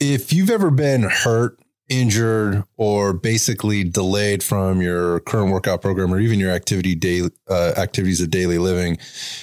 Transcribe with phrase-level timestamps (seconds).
[0.00, 6.18] if you've ever been hurt injured or basically delayed from your current workout program or
[6.18, 8.98] even your activity daily uh, activities of daily living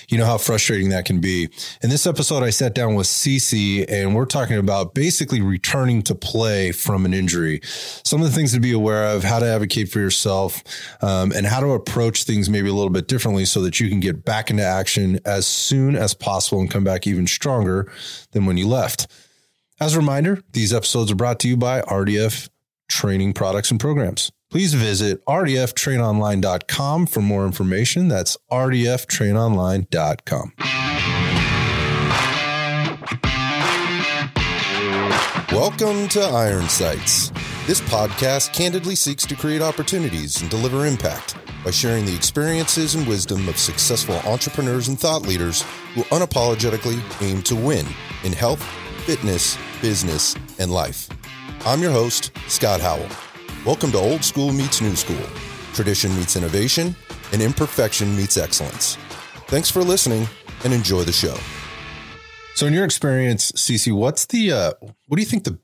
[0.10, 1.48] you know how frustrating that can be.
[1.82, 6.16] In this episode i sat down with Cece and we're talking about basically returning to
[6.16, 7.62] play from an injury.
[7.64, 10.64] Some of the things to be aware of how to advocate for yourself
[11.02, 14.02] um, and how to approach things maybe a little bit differently so that you can
[14.02, 17.90] get back into action as soon as possible and come back even stronger
[18.32, 19.08] than when you left
[19.84, 22.48] as a reminder, these episodes are brought to you by RDF
[22.88, 24.32] Training Products and Programs.
[24.50, 28.08] Please visit rdftrainonline.com for more information.
[28.08, 30.54] That's rdftrainonline.com.
[35.52, 37.32] Welcome to Iron Sights.
[37.68, 43.06] This podcast candidly seeks to create opportunities and deliver impact by sharing the experiences and
[43.06, 47.86] wisdom of successful entrepreneurs and thought leaders who unapologetically aim to win
[48.24, 48.66] in health
[49.04, 51.10] fitness, business, and life.
[51.66, 53.10] I'm your host, Scott Howell.
[53.66, 55.28] Welcome to Old School Meets New School.
[55.74, 56.96] Tradition meets innovation,
[57.34, 58.96] and imperfection meets excellence.
[59.48, 60.26] Thanks for listening
[60.64, 61.36] and enjoy the show.
[62.56, 65.60] So, in your experience, Cece, what's the uh, what do you think the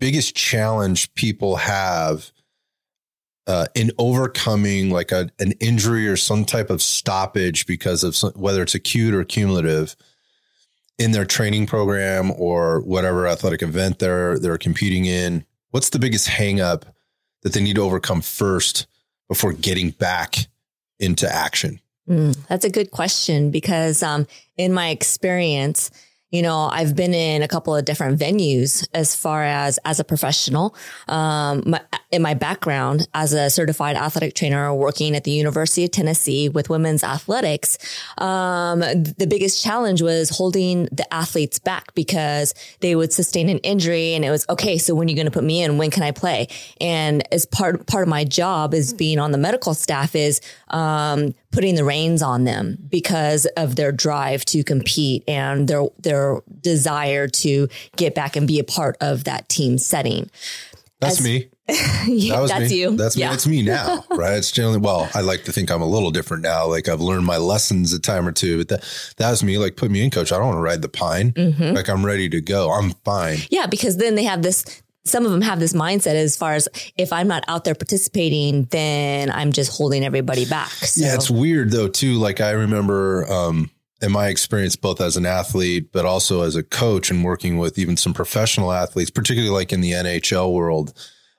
[0.00, 2.32] biggest challenge people have
[3.46, 8.32] uh, in overcoming like a, an injury or some type of stoppage because of some,
[8.32, 9.94] whether it's acute or cumulative?
[11.00, 15.44] In their training program or whatever athletic event they're they're competing in?
[15.70, 16.82] What's the biggest hangup
[17.42, 18.86] that they need to overcome first
[19.26, 20.46] before getting back
[20.98, 21.80] into action?
[22.06, 24.26] Mm, that's a good question because um,
[24.58, 25.90] in my experience,
[26.30, 30.04] you know, I've been in a couple of different venues as far as as a
[30.04, 30.74] professional.
[31.08, 31.80] Um, my,
[32.12, 36.68] in my background as a certified athletic trainer working at the University of Tennessee with
[36.68, 37.78] women's athletics,
[38.18, 44.14] um, the biggest challenge was holding the athletes back because they would sustain an injury
[44.14, 44.78] and it was okay.
[44.78, 45.78] So when are you going to put me in?
[45.78, 46.48] When can I play?
[46.80, 51.34] And as part part of my job is being on the medical staff is um,
[51.52, 57.28] putting the reins on them because of their drive to compete and their their desire
[57.28, 60.30] to get back and be a part of that team setting.
[61.00, 61.48] That's As, me.
[62.06, 62.76] yeah, that that's me.
[62.80, 62.96] you.
[62.96, 63.22] That's me.
[63.22, 63.32] Yeah.
[63.32, 64.36] It's me now, right?
[64.36, 65.08] It's generally well.
[65.14, 66.66] I like to think I'm a little different now.
[66.66, 68.58] Like I've learned my lessons a time or two.
[68.58, 69.56] But that that was me.
[69.56, 70.32] Like put me in, coach.
[70.32, 71.32] I don't want to ride the pine.
[71.32, 71.74] Mm-hmm.
[71.74, 72.70] Like I'm ready to go.
[72.70, 73.38] I'm fine.
[73.50, 76.68] Yeah, because then they have this some of them have this mindset as far as
[76.96, 80.68] if I'm not out there participating, then I'm just holding everybody back.
[80.68, 81.04] So.
[81.04, 82.14] Yeah, it's weird though too.
[82.14, 83.70] Like I remember um,
[84.02, 87.78] in my experience, both as an athlete, but also as a coach and working with
[87.78, 90.92] even some professional athletes, particularly like in the NHL world.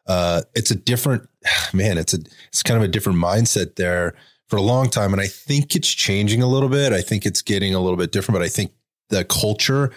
[0.07, 1.27] Uh, it's a different
[1.73, 1.97] man.
[1.97, 4.16] It's a it's kind of a different mindset there
[4.47, 6.94] for a long time, and I think it's changing a little bit.
[6.94, 8.73] I think it's getting a little bit different, but I think
[9.09, 9.91] the culture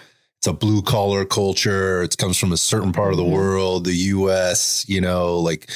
[0.45, 2.03] it's a blue collar culture.
[2.03, 3.33] It comes from a certain part of the mm-hmm.
[3.33, 5.71] world, the US, you know, like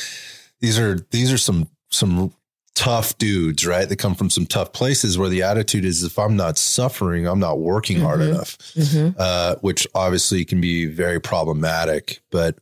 [0.60, 2.32] these are these are some some
[2.76, 3.90] tough dudes, right?
[3.90, 7.40] That come from some tough places where the attitude is if I'm not suffering, I'm
[7.40, 8.06] not working mm-hmm.
[8.06, 8.60] hard enough.
[8.76, 9.18] Mm-hmm.
[9.18, 12.60] Uh, which obviously can be very problematic, but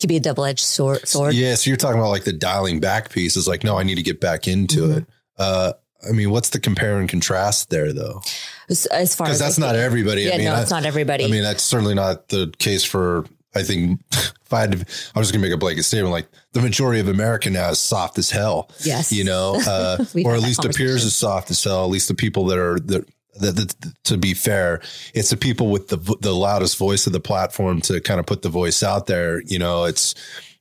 [0.00, 1.06] could be a double edged sword.
[1.06, 1.34] sword.
[1.34, 1.56] Yeah.
[1.56, 4.02] So you're talking about like the dialing back piece is like, no, I need to
[4.02, 4.98] get back into mm-hmm.
[4.98, 5.06] it.
[5.36, 5.72] Uh,
[6.08, 8.22] I mean, what's the compare and contrast there, though?
[8.68, 10.22] As, as far as that's not everybody.
[10.22, 11.24] Yeah, I mean, no, it's not everybody.
[11.24, 13.26] I mean, that's certainly not the case for.
[13.54, 16.28] I think if I had, to, I was going to make a blanket statement like
[16.52, 18.70] the majority of America now is soft as hell.
[18.84, 21.84] Yes, you know, uh, or at least appears as soft as hell.
[21.84, 23.08] At least the people that are that
[23.40, 24.80] that, that, to be fair,
[25.14, 28.42] it's the people with the the loudest voice of the platform to kind of put
[28.42, 29.42] the voice out there.
[29.42, 30.14] You know, it's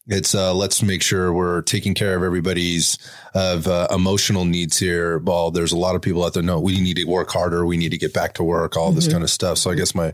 [0.10, 2.98] it's uh, let's make sure we're taking care of everybody's
[3.36, 5.20] of uh, emotional needs here.
[5.20, 6.44] Well, there's a lot of people out there.
[6.44, 7.66] No, we need to work harder.
[7.66, 8.76] We need to get back to work.
[8.76, 8.96] All mm-hmm.
[8.96, 9.60] this kind of stuff.
[9.60, 10.14] So I guess my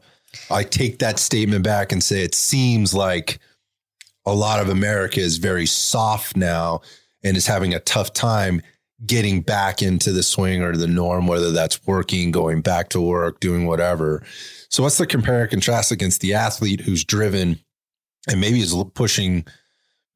[0.51, 3.39] I take that statement back and say it seems like
[4.25, 6.81] a lot of America is very soft now
[7.23, 8.61] and is having a tough time
[9.05, 13.39] getting back into the swing or the norm, whether that's working, going back to work,
[13.39, 14.23] doing whatever.
[14.69, 17.59] So what's the compare and contrast against the athlete who's driven
[18.27, 19.45] and maybe is pushing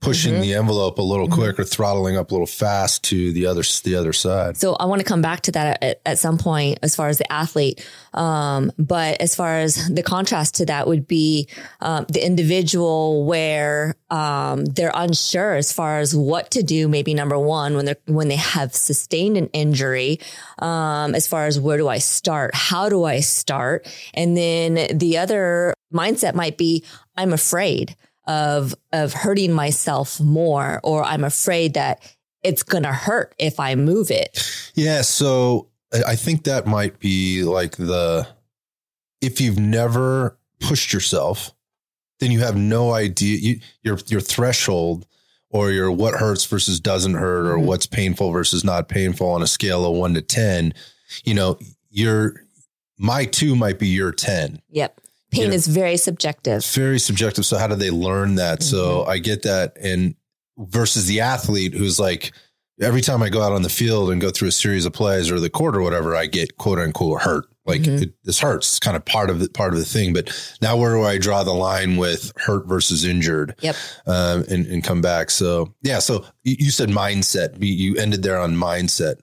[0.01, 0.41] pushing mm-hmm.
[0.41, 1.41] the envelope a little mm-hmm.
[1.41, 4.55] quick or throttling up a little fast to the other the other side.
[4.57, 7.17] So I want to come back to that at, at some point as far as
[7.17, 11.49] the athlete, um, but as far as the contrast to that would be
[11.81, 16.87] um, the individual where um, they're unsure as far as what to do.
[16.87, 20.19] Maybe number one when they're when they have sustained an injury,
[20.59, 25.17] um, as far as where do I start, how do I start, and then the
[25.17, 26.85] other mindset might be
[27.17, 27.97] I'm afraid
[28.29, 33.75] of of hurting myself more or I'm afraid that it's going to hurt if I
[33.75, 34.39] move it.
[34.75, 35.67] Yeah, so
[36.07, 38.25] I think that might be like the
[39.19, 41.53] if you've never pushed yourself
[42.19, 45.07] then you have no idea you, your your threshold
[45.49, 47.65] or your what hurts versus doesn't hurt or mm-hmm.
[47.65, 50.73] what's painful versus not painful on a scale of 1 to 10
[51.23, 51.57] you know
[51.89, 52.43] your
[52.97, 54.99] my 2 might be your 10 yep
[55.31, 58.69] pain you know, is very subjective very subjective so how do they learn that mm-hmm.
[58.69, 60.15] so i get that and
[60.57, 62.31] versus the athlete who's like
[62.81, 65.29] every time I go out on the field and go through a series of plays
[65.29, 67.45] or the court or whatever, I get quote unquote hurt.
[67.65, 68.03] Like mm-hmm.
[68.03, 68.67] it, this hurts.
[68.67, 70.13] It's kind of part of the part of the thing.
[70.13, 73.55] But now where do I draw the line with hurt versus injured?
[73.61, 73.75] Yep.
[74.07, 75.29] Um, and, and come back.
[75.29, 75.99] So yeah.
[75.99, 77.57] So you said mindset.
[77.59, 79.19] You ended there on mindset.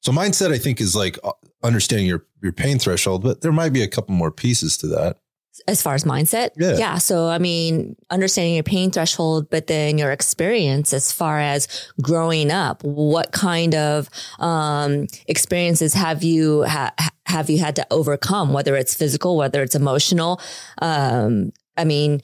[0.00, 1.32] So mindset, I think, is like uh,
[1.64, 5.18] understanding your your pain threshold, but there might be a couple more pieces to that
[5.66, 6.50] as far as mindset.
[6.56, 6.76] Yeah.
[6.76, 6.98] yeah.
[6.98, 11.68] So, I mean, understanding your pain threshold, but then your experience as far as
[12.00, 14.08] growing up, what kind of,
[14.38, 16.94] um, experiences have you, ha-
[17.26, 20.40] have you had to overcome, whether it's physical, whether it's emotional?
[20.80, 22.20] Um, I mean,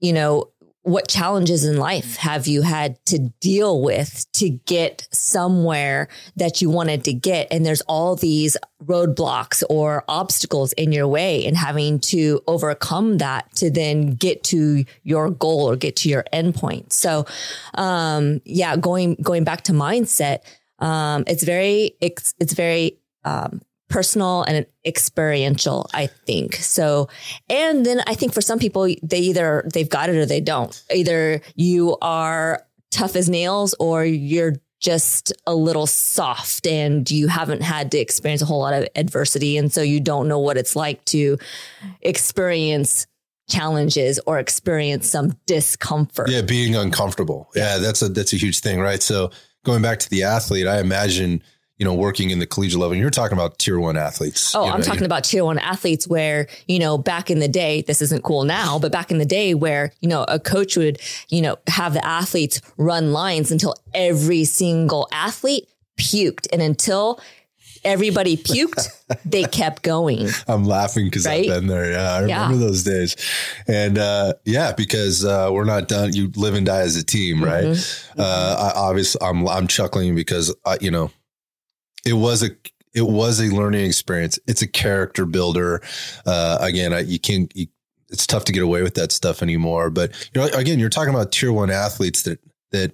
[0.00, 0.48] you know,
[0.82, 6.68] what challenges in life have you had to deal with to get somewhere that you
[6.68, 7.46] wanted to get?
[7.52, 13.54] And there's all these roadblocks or obstacles in your way and having to overcome that
[13.56, 16.92] to then get to your goal or get to your endpoint.
[16.92, 17.26] So,
[17.74, 20.40] um, yeah, going, going back to mindset,
[20.80, 23.60] um, it's very, it's, it's very, um,
[23.92, 26.56] personal and experiential, I think.
[26.56, 27.08] So,
[27.50, 30.82] and then I think for some people, they either, they've got it or they don't.
[30.92, 37.62] Either you are tough as nails or you're just a little soft and you haven't
[37.62, 39.56] had to experience a whole lot of adversity.
[39.56, 41.38] And so you don't know what it's like to
[42.00, 43.06] experience
[43.48, 46.30] challenges or experience some discomfort.
[46.30, 47.50] Yeah, being uncomfortable.
[47.54, 49.02] Yeah, that's a that's a huge thing, right?
[49.02, 49.30] So
[49.64, 51.42] going back to the athlete, I imagine
[51.82, 52.96] you know, working in the collegiate level.
[52.96, 54.54] You're talking about tier one athletes.
[54.54, 57.82] Oh, I'm know, talking about tier one athletes where, you know, back in the day,
[57.82, 61.00] this isn't cool now, but back in the day where, you know, a coach would,
[61.28, 65.68] you know, have the athletes run lines until every single athlete
[65.98, 66.46] puked.
[66.52, 67.18] And until
[67.82, 68.88] everybody puked,
[69.24, 70.28] they kept going.
[70.46, 71.50] I'm laughing because right?
[71.50, 71.90] I've been there.
[71.90, 72.60] Yeah, I remember yeah.
[72.60, 73.16] those days.
[73.66, 76.12] And uh, yeah, because uh, we're not done.
[76.12, 77.64] You live and die as a team, right?
[77.64, 78.20] Mm-hmm.
[78.20, 81.10] Uh, I, obviously, I'm I'm chuckling because I, you know
[82.04, 82.50] it was a
[82.94, 84.38] it was a learning experience.
[84.46, 85.82] It's a character builder.
[86.26, 87.50] Uh, again, I, you can't.
[87.56, 87.66] You,
[88.10, 89.88] it's tough to get away with that stuff anymore.
[89.88, 92.38] But you know, again, you're talking about tier one athletes that
[92.70, 92.92] that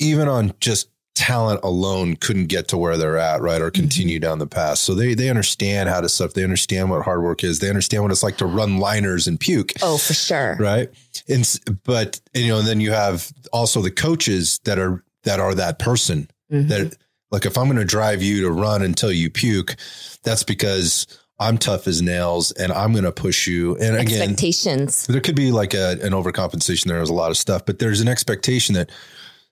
[0.00, 3.62] even on just talent alone couldn't get to where they're at, right?
[3.62, 3.80] Or mm-hmm.
[3.80, 4.28] continue mm-hmm.
[4.28, 4.78] down the path.
[4.78, 6.34] So they they understand how to stuff.
[6.34, 7.60] They understand what hard work is.
[7.60, 9.72] They understand what it's like to run liners and puke.
[9.82, 10.56] Oh, for sure.
[10.58, 10.90] Right.
[11.28, 15.54] And but you know, and then you have also the coaches that are that are
[15.54, 16.68] that person mm-hmm.
[16.68, 16.96] that
[17.34, 19.76] like if I'm going to drive you to run until you puke,
[20.22, 21.06] that's because
[21.38, 23.76] I'm tough as nails and I'm going to push you.
[23.76, 25.06] And again, expectations.
[25.06, 26.86] There could be like a, an overcompensation.
[26.86, 28.90] There's a lot of stuff, but there's an expectation that,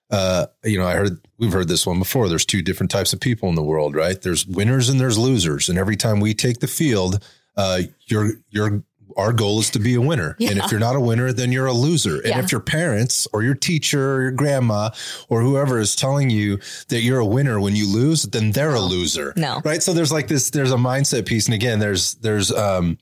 [0.09, 2.29] uh, you know, I heard we've heard this one before.
[2.29, 4.19] There's two different types of people in the world, right?
[4.19, 5.67] There's winners and there's losers.
[5.67, 7.21] And every time we take the field,
[7.57, 8.83] uh, you're you're
[9.17, 10.35] our goal is to be a winner.
[10.43, 10.49] Yeah.
[10.49, 12.17] And if you're not a winner, then you're a loser.
[12.17, 12.39] And yeah.
[12.39, 14.89] if your parents or your teacher or your grandma
[15.29, 18.79] or whoever is telling you that you're a winner when you lose, then they're no.
[18.79, 19.31] a loser.
[19.37, 19.61] No.
[19.63, 19.81] Right.
[19.81, 21.45] So there's like this, there's a mindset piece.
[21.45, 22.97] And again, there's, there's, um,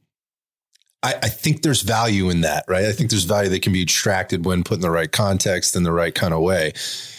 [1.04, 2.86] I, I think there's value in that, right?
[2.86, 5.84] I think there's value that can be extracted when put in the right context in
[5.84, 6.74] the right kind of way.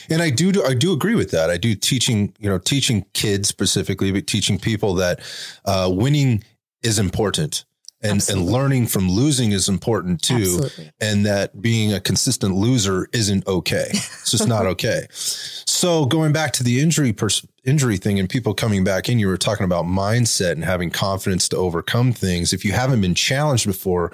[0.09, 1.50] And I do, I do agree with that.
[1.50, 5.21] I do teaching, you know, teaching kids specifically, but teaching people that
[5.64, 6.45] uh, winning
[6.83, 7.64] is important
[8.02, 10.92] and and learning from losing is important too Absolutely.
[11.00, 13.87] and that being a consistent loser isn't okay.
[13.90, 15.06] It's just not okay.
[15.11, 19.28] So going back to the injury pers- injury thing and people coming back in you
[19.28, 22.52] were talking about mindset and having confidence to overcome things.
[22.52, 24.12] If you haven't been challenged before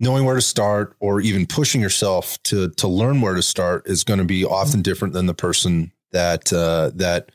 [0.00, 4.04] knowing where to start or even pushing yourself to to learn where to start is
[4.04, 7.32] going to be often different than the person that uh, that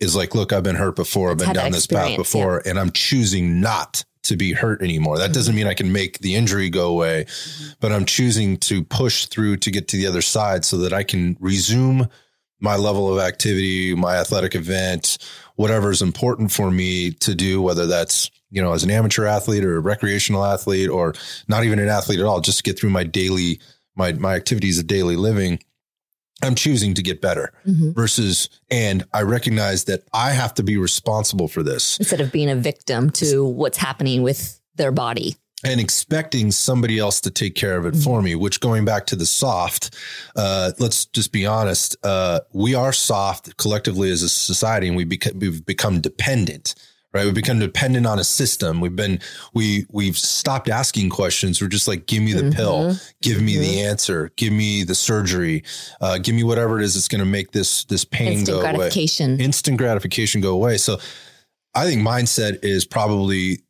[0.00, 1.30] is like look i've been hurt before.
[1.30, 2.70] I've been down this path before yeah.
[2.70, 5.18] and i'm choosing not to be hurt anymore.
[5.18, 5.58] That doesn't mm-hmm.
[5.58, 7.72] mean I can make the injury go away, mm-hmm.
[7.80, 11.02] but I'm choosing to push through to get to the other side so that I
[11.02, 12.08] can resume
[12.60, 15.18] my level of activity, my athletic event,
[15.56, 19.64] whatever is important for me to do, whether that's, you know, as an amateur athlete
[19.64, 21.14] or a recreational athlete or
[21.46, 23.60] not even an athlete at all, just to get through my daily,
[23.96, 25.58] my, my activities of daily living.
[26.42, 27.92] I'm choosing to get better mm-hmm.
[27.92, 32.50] versus, and I recognize that I have to be responsible for this instead of being
[32.50, 37.76] a victim to what's happening with their body and expecting somebody else to take care
[37.76, 38.02] of it mm-hmm.
[38.02, 39.94] for me, which going back to the soft,
[40.36, 41.96] uh, let's just be honest.
[42.02, 46.74] Uh, we are soft collectively as a society and we beca- we've become dependent
[47.14, 47.24] right?
[47.24, 48.80] We've become dependent on a system.
[48.80, 49.20] We've been
[49.54, 51.62] we we've stopped asking questions.
[51.62, 52.56] We're just like, give me the mm-hmm.
[52.56, 53.62] pill, give me mm-hmm.
[53.62, 55.62] the answer, give me the surgery,
[56.00, 58.60] uh, give me whatever it is that's going to make this this pain Instant go
[58.60, 59.34] gratification.
[59.34, 59.44] away.
[59.44, 60.76] Instant gratification go away.
[60.76, 60.98] So,
[61.74, 63.60] I think mindset is probably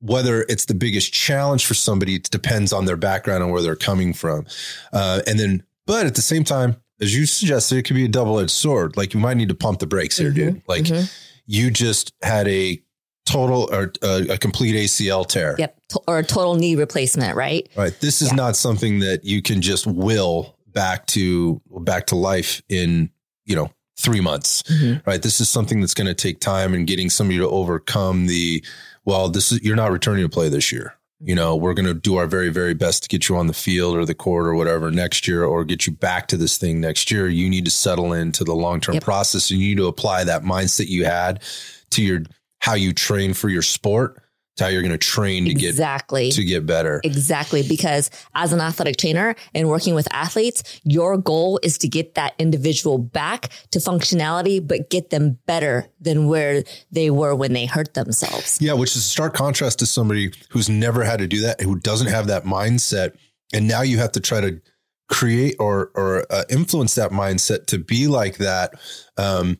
[0.00, 2.16] whether it's the biggest challenge for somebody.
[2.16, 4.44] It depends on their background and where they're coming from,
[4.92, 5.62] uh, and then.
[5.86, 8.96] But at the same time, as you suggested, it could be a double edged sword.
[8.96, 10.54] Like you might need to pump the brakes here, mm-hmm.
[10.54, 10.62] dude.
[10.66, 11.04] Like mm-hmm
[11.46, 12.80] you just had a
[13.26, 15.56] total or uh, a complete ACL tear.
[15.58, 15.78] Yep.
[16.06, 17.68] Or a total knee replacement, right?
[17.76, 17.98] Right.
[18.00, 18.36] This is yeah.
[18.36, 23.10] not something that you can just will back to back to life in,
[23.44, 24.62] you know, 3 months.
[24.62, 25.08] Mm-hmm.
[25.08, 25.22] Right?
[25.22, 28.64] This is something that's going to take time and getting somebody to overcome the
[29.04, 31.94] well, this is you're not returning to play this year you know, we're going to
[31.94, 34.54] do our very, very best to get you on the field or the court or
[34.54, 37.28] whatever next year or get you back to this thing next year.
[37.28, 39.04] You need to settle into the long term yep.
[39.04, 41.42] process and you need to apply that mindset you had
[41.90, 42.22] to your
[42.58, 44.22] how you train for your sport
[44.58, 46.28] how you're going to train to get exactly.
[46.28, 47.00] get to get better.
[47.02, 47.62] Exactly.
[47.62, 52.34] Because as an athletic trainer and working with athletes, your goal is to get that
[52.38, 57.94] individual back to functionality, but get them better than where they were when they hurt
[57.94, 58.58] themselves.
[58.60, 58.74] Yeah.
[58.74, 62.08] Which is a stark contrast to somebody who's never had to do that, who doesn't
[62.08, 63.16] have that mindset.
[63.52, 64.60] And now you have to try to
[65.10, 68.74] create or, or uh, influence that mindset to be like that.
[69.16, 69.58] Um,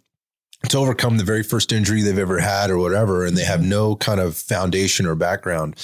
[0.69, 3.71] to overcome the very first injury they've ever had or whatever, and they have mm-hmm.
[3.71, 5.77] no kind of foundation or background.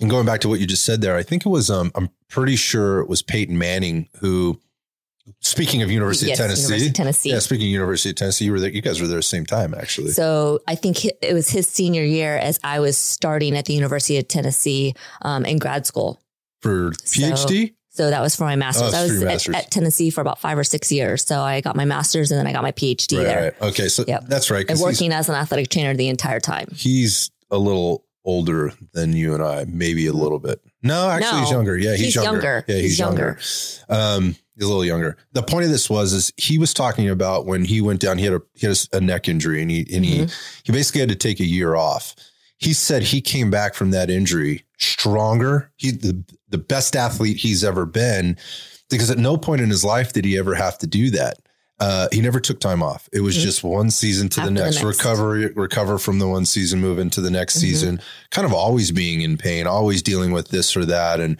[0.00, 2.08] And going back to what you just said there, I think it was, um, I'm
[2.28, 4.58] pretty sure it was Peyton Manning who,
[5.40, 8.44] speaking of University yes, of Tennessee, University of Tennessee, yeah, speaking of University of Tennessee,
[8.46, 10.12] you were there, you guys were there at the same time, actually.
[10.12, 14.16] So I think it was his senior year as I was starting at the University
[14.16, 16.20] of Tennessee um, in grad school
[16.62, 17.68] for PhD.
[17.68, 18.94] So, so that was for my master's.
[18.94, 21.24] Oh, I was at, at, Tennessee for about five or six years.
[21.24, 23.42] So I got my master's and then I got my PhD right, there.
[23.60, 23.68] Right.
[23.70, 23.88] Okay.
[23.88, 24.26] So yep.
[24.26, 24.64] that's right.
[24.68, 26.68] And working as an athletic trainer the entire time.
[26.72, 30.60] He's a little older than you and I, maybe a little bit.
[30.82, 31.76] No, actually no, he's younger.
[31.76, 32.30] Yeah, he's, he's younger.
[32.30, 32.64] younger.
[32.68, 33.38] Yeah, he's, he's younger.
[33.88, 34.16] younger.
[34.16, 35.16] Um, he's a little younger.
[35.32, 38.24] The point of this was, is he was talking about when he went down, he
[38.24, 40.26] had a, he had a neck injury and he, and mm-hmm.
[40.26, 40.32] he,
[40.62, 42.14] he basically had to take a year off.
[42.60, 45.72] He said he came back from that injury stronger.
[45.76, 48.36] He, the, the best athlete he's ever been
[48.90, 51.38] because at no point in his life did he ever have to do that.
[51.78, 53.08] Uh, he never took time off.
[53.10, 53.44] It was mm-hmm.
[53.44, 56.98] just one season to the next, the next, recovery, recover from the one season, move
[56.98, 57.60] into the next mm-hmm.
[57.60, 58.00] season,
[58.30, 61.20] kind of always being in pain, always dealing with this or that.
[61.20, 61.38] And,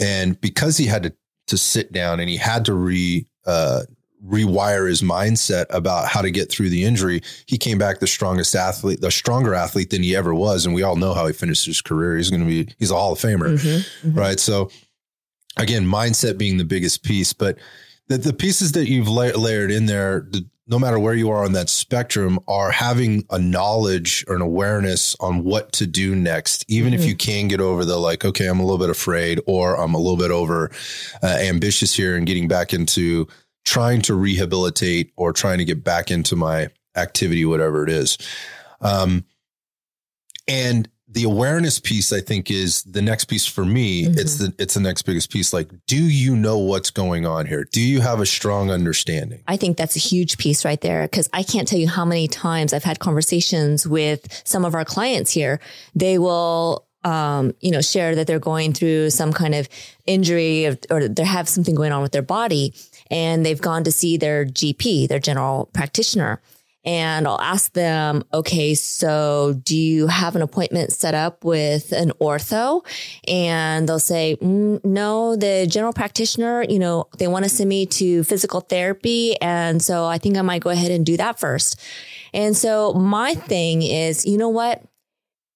[0.00, 1.14] and because he had to,
[1.46, 3.82] to sit down and he had to re, uh,
[4.26, 8.54] rewire his mindset about how to get through the injury, he came back the strongest
[8.54, 10.66] athlete, the stronger athlete than he ever was.
[10.66, 12.16] And we all know how he finished his career.
[12.16, 14.08] He's going to be, he's a Hall of Famer, mm-hmm.
[14.08, 14.18] Mm-hmm.
[14.18, 14.38] right?
[14.38, 14.70] So
[15.56, 17.58] again, mindset being the biggest piece, but
[18.08, 21.44] the, the pieces that you've la- layered in there, the, no matter where you are
[21.44, 26.64] on that spectrum, are having a knowledge or an awareness on what to do next.
[26.68, 27.02] Even mm-hmm.
[27.02, 29.94] if you can get over the like, okay, I'm a little bit afraid, or I'm
[29.94, 30.70] a little bit over
[31.22, 33.26] uh, ambitious here and getting back into
[33.70, 38.18] trying to rehabilitate or trying to get back into my activity, whatever it is.
[38.80, 39.24] Um,
[40.48, 44.06] and the awareness piece, I think, is the next piece for me.
[44.06, 44.18] Mm-hmm.
[44.18, 45.52] It's the it's the next biggest piece.
[45.52, 47.64] Like, do you know what's going on here?
[47.64, 49.44] Do you have a strong understanding?
[49.46, 52.26] I think that's a huge piece right there because I can't tell you how many
[52.26, 55.60] times I've had conversations with some of our clients here.
[55.94, 59.68] They will um, you know, share that they're going through some kind of
[60.06, 62.74] injury or, or they have something going on with their body
[63.10, 66.40] and they've gone to see their GP, their general practitioner
[66.82, 72.12] and I'll ask them, okay, so do you have an appointment set up with an
[72.20, 72.84] ortho?
[73.28, 77.84] And they'll say, mm, no, the general practitioner, you know, they want to send me
[77.86, 79.38] to physical therapy.
[79.42, 81.78] And so I think I might go ahead and do that first.
[82.32, 84.82] And so my thing is, you know what?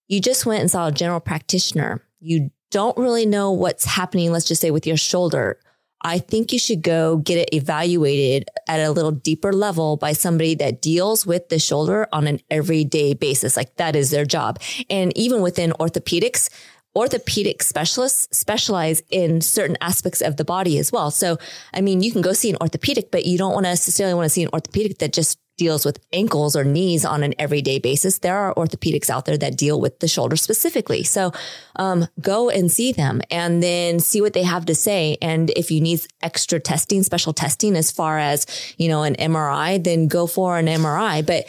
[0.08, 2.02] You just went and saw a general practitioner.
[2.20, 5.58] You don't really know what's happening, let's just say with your shoulder.
[6.04, 10.54] I think you should go get it evaluated at a little deeper level by somebody
[10.56, 13.56] that deals with the shoulder on an everyday basis.
[13.56, 14.60] Like that is their job.
[14.90, 16.50] And even within orthopedics,
[16.94, 21.10] orthopedic specialists specialize in certain aspects of the body as well.
[21.10, 21.38] So,
[21.72, 24.26] I mean, you can go see an orthopedic, but you don't want to necessarily want
[24.26, 28.18] to see an orthopedic that just deals with ankles or knees on an everyday basis.
[28.18, 31.04] There are orthopedics out there that deal with the shoulder specifically.
[31.04, 31.32] So
[31.76, 35.16] um, go and see them and then see what they have to say.
[35.22, 38.46] And if you need extra testing, special testing as far as,
[38.78, 41.24] you know, an MRI, then go for an MRI.
[41.24, 41.46] But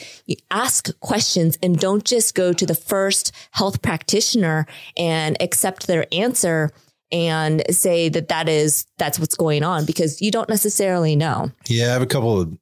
[0.51, 6.71] ask questions and don't just go to the first health practitioner and accept their answer
[7.11, 11.51] and say that that is that's what's going on because you don't necessarily know.
[11.67, 12.57] Yeah, I have a couple of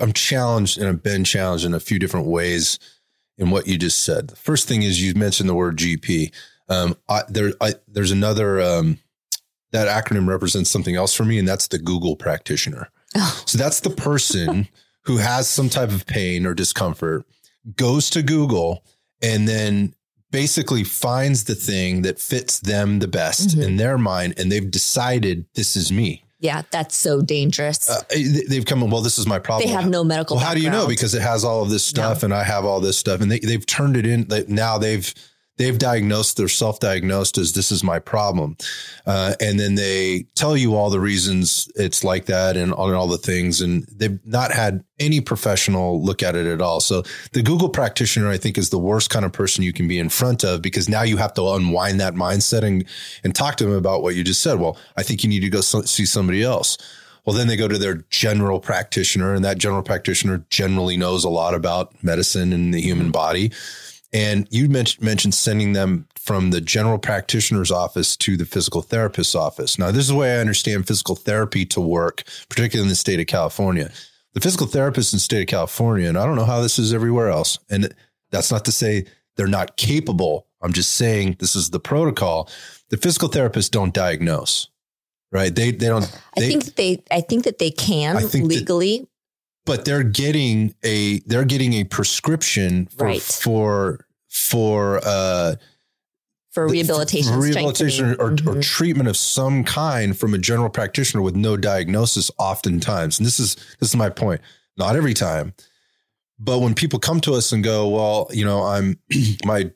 [0.00, 2.78] I'm challenged and I've been challenged in a few different ways
[3.38, 4.28] in what you just said.
[4.28, 6.32] The first thing is you mentioned the word GP.
[6.68, 8.98] Um, I, there, I, there's another um,
[9.72, 12.90] that acronym represents something else for me, and that's the Google practitioner.
[13.16, 13.42] Oh.
[13.46, 14.68] So that's the person
[15.02, 17.24] who has some type of pain or discomfort,
[17.76, 18.84] goes to Google,
[19.22, 19.94] and then
[20.30, 23.62] basically finds the thing that fits them the best mm-hmm.
[23.62, 26.23] in their mind, and they've decided this is me.
[26.44, 27.88] Yeah, that's so dangerous.
[27.88, 29.66] Uh, they've come, well, this is my problem.
[29.66, 30.36] They have no medical.
[30.36, 30.86] Well, how do you know?
[30.86, 33.38] Because it has all of this stuff, and I have all this stuff, and they,
[33.38, 34.28] they've turned it in.
[34.28, 35.10] They, now they've
[35.56, 38.56] they've diagnosed, they're self diagnosed as this is my problem.
[39.06, 42.96] Uh, and then they tell you all the reasons it's like that and all, and
[42.96, 43.60] all the things.
[43.60, 46.80] And they've not had any professional look at it at all.
[46.80, 49.98] So the Google practitioner, I think, is the worst kind of person you can be
[49.98, 52.84] in front of because now you have to unwind that mindset and,
[53.22, 54.58] and talk to them about what you just said.
[54.58, 56.78] Well, I think you need to go see somebody else.
[57.24, 61.30] Well, then they go to their general practitioner, and that general practitioner generally knows a
[61.30, 63.50] lot about medicine and the human body.
[64.14, 69.34] And you mentioned, mentioned sending them from the general practitioner's office to the physical therapist's
[69.34, 69.76] office.
[69.76, 73.18] Now, this is the way I understand physical therapy to work, particularly in the state
[73.18, 73.90] of California.
[74.32, 76.94] The physical therapist in the state of California, and I don't know how this is
[76.94, 77.58] everywhere else.
[77.68, 77.92] And
[78.30, 79.06] that's not to say
[79.36, 80.46] they're not capable.
[80.62, 82.48] I'm just saying this is the protocol.
[82.90, 84.68] The physical therapists don't diagnose,
[85.32, 85.54] right?
[85.54, 86.10] They they don't.
[86.36, 89.08] They, I think that they I think that they can legally, that,
[89.66, 93.22] but they're getting a they're getting a prescription for right.
[93.22, 94.03] for
[94.34, 95.54] for uh
[96.50, 98.48] for rehabilitation, for rehabilitation or, mm-hmm.
[98.48, 103.38] or, treatment of some kind from a general practitioner with no diagnosis oftentimes and this
[103.38, 104.40] is this is my point
[104.76, 105.54] not every time
[106.38, 108.98] but when people come to us and go well you know i'm
[109.44, 109.70] my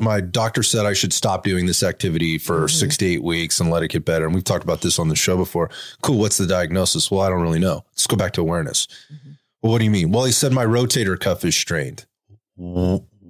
[0.00, 2.66] my doctor said I should stop doing this activity for mm-hmm.
[2.66, 4.24] six to eight weeks and let it get better.
[4.24, 5.70] And we've talked about this on the show before.
[6.02, 6.18] Cool.
[6.18, 7.08] What's the diagnosis?
[7.08, 7.84] Well, I don't really know.
[7.92, 8.88] Let's go back to awareness.
[9.12, 9.30] Mm-hmm.
[9.62, 10.10] Well, what do you mean?
[10.10, 12.04] Well, he said my rotator cuff is strained.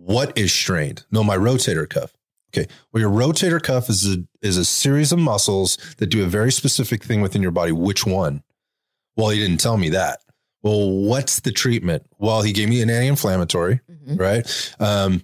[0.04, 1.04] What is strained?
[1.10, 2.14] No, my rotator cuff.
[2.52, 2.68] Okay.
[2.92, 6.50] Well, your rotator cuff is a is a series of muscles that do a very
[6.50, 7.72] specific thing within your body.
[7.72, 8.42] Which one?
[9.16, 10.20] Well, he didn't tell me that.
[10.62, 12.06] Well, what's the treatment?
[12.18, 14.16] Well, he gave me an anti-inflammatory, mm-hmm.
[14.16, 14.74] right?
[14.78, 15.22] Um,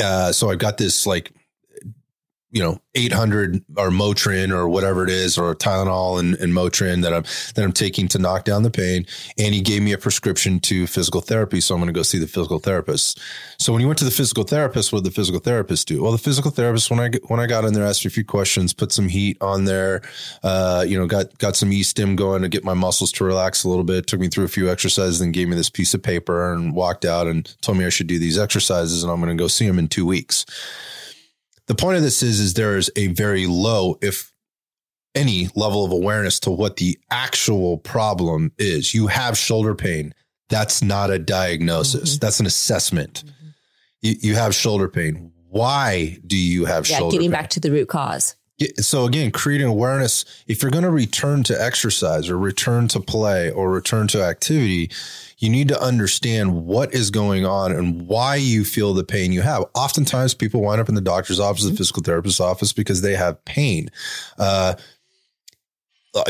[0.00, 1.32] uh, so I've got this like,
[2.50, 7.12] you know, 800 or Motrin or whatever it is, or Tylenol and, and Motrin that
[7.12, 9.06] I'm, that I'm taking to knock down the pain.
[9.36, 11.60] And he gave me a prescription to physical therapy.
[11.60, 13.20] So I'm going to go see the physical therapist.
[13.58, 16.02] So when you went to the physical therapist, what did the physical therapist do?
[16.02, 18.72] Well, the physical therapist, when I, when I got in there, asked a few questions,
[18.72, 20.00] put some heat on there,
[20.42, 23.68] uh, you know, got, got some e-stim going to get my muscles to relax a
[23.68, 26.50] little bit, took me through a few exercises, then gave me this piece of paper
[26.52, 29.40] and walked out and told me I should do these exercises and I'm going to
[29.40, 30.46] go see him in two weeks
[31.68, 34.32] the point of this is is there is a very low if
[35.14, 38.94] any level of awareness to what the actual problem is.
[38.94, 40.14] You have shoulder pain.
[40.48, 42.12] That's not a diagnosis.
[42.12, 42.18] Mm-hmm.
[42.20, 43.24] that's an assessment.
[43.24, 43.48] Mm-hmm.
[44.02, 45.32] you, you, have shoulder pain.
[45.48, 47.30] Why do you have yeah, shoulder getting pain?
[47.30, 48.36] Getting back to the root cause.
[48.80, 50.24] So again creating awareness.
[50.46, 54.90] If you're going to return to exercise or return to play or return to activity
[55.38, 59.40] you need to understand what is going on and why you feel the pain you
[59.40, 59.64] have.
[59.74, 61.76] Oftentimes, people wind up in the doctor's office, the mm-hmm.
[61.76, 63.88] physical therapist's office, because they have pain.
[64.36, 64.74] Uh,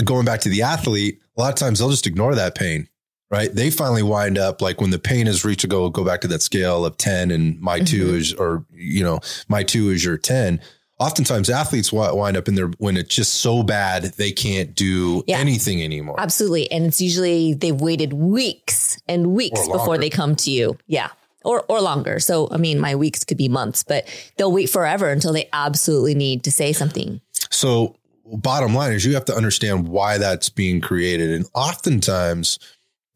[0.05, 2.87] going back to the athlete, a lot of times they'll just ignore that pain,
[3.31, 3.53] right?
[3.55, 6.29] They finally wind up like when the pain is reached to go go back to
[6.29, 7.87] that scale of ten, and my mm-hmm.
[7.87, 10.61] two is, or you know, my two is your ten
[10.99, 15.39] oftentimes athletes wind up in there when it's just so bad they can't do yeah,
[15.39, 16.17] anything anymore.
[16.19, 16.71] Absolutely.
[16.71, 20.77] And it's usually they've waited weeks and weeks before they come to you.
[20.87, 21.09] Yeah.
[21.45, 22.19] Or, or longer.
[22.19, 24.07] So, I mean, my weeks could be months, but
[24.37, 27.21] they'll wait forever until they absolutely need to say something.
[27.49, 31.31] So, bottom line is you have to understand why that's being created.
[31.31, 32.59] And oftentimes,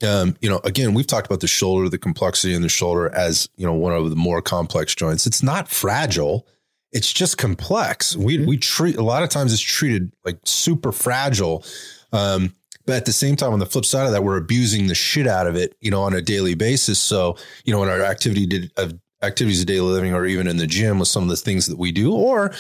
[0.07, 3.49] um, you know, again, we've talked about the shoulder, the complexity in the shoulder as,
[3.57, 5.27] you know, one of the more complex joints.
[5.27, 6.47] It's not fragile
[6.93, 8.17] it's just complex.
[8.17, 8.47] We mm-hmm.
[8.47, 11.65] we treat a lot of times it's treated like super fragile.
[12.13, 14.95] Um, but at the same time, on the flip side of that, we're abusing the
[14.95, 16.99] shit out of it, you know, on a daily basis.
[16.99, 20.57] So, you know, in our activity did of activities of daily living, or even in
[20.57, 22.53] the gym with some of the things that we do, or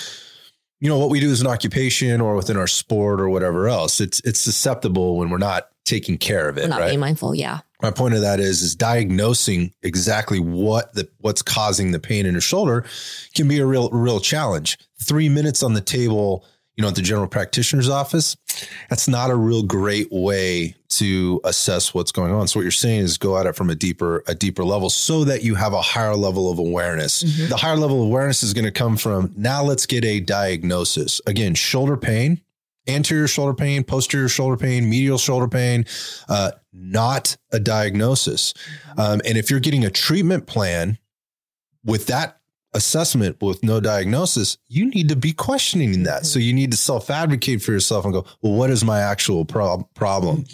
[0.80, 4.00] you know, what we do as an occupation, or within our sport, or whatever else,
[4.00, 6.62] it's it's susceptible when we're not taking care of it.
[6.62, 6.88] We're not right?
[6.88, 7.34] being mindful.
[7.34, 12.26] Yeah my point of that is is diagnosing exactly what the what's causing the pain
[12.26, 12.84] in your shoulder
[13.34, 14.78] can be a real real challenge.
[15.00, 16.44] Three minutes on the table,
[16.76, 18.36] you know, at the general practitioner's office,
[18.88, 22.46] that's not a real great way to assess what's going on.
[22.46, 25.24] So what you're saying is go at it from a deeper a deeper level so
[25.24, 27.22] that you have a higher level of awareness.
[27.22, 27.48] Mm-hmm.
[27.48, 31.20] The higher level of awareness is going to come from now let's get a diagnosis.
[31.26, 32.40] Again, shoulder pain
[32.86, 35.86] anterior shoulder pain, posterior shoulder pain, medial shoulder pain,
[36.28, 38.54] uh, not a diagnosis.
[38.96, 40.98] Um, and if you're getting a treatment plan
[41.84, 42.40] with that
[42.74, 46.24] assessment with no diagnosis, you need to be questioning that.
[46.26, 49.44] So you need to self advocate for yourself and go, well, what is my actual
[49.44, 50.44] prob- problem?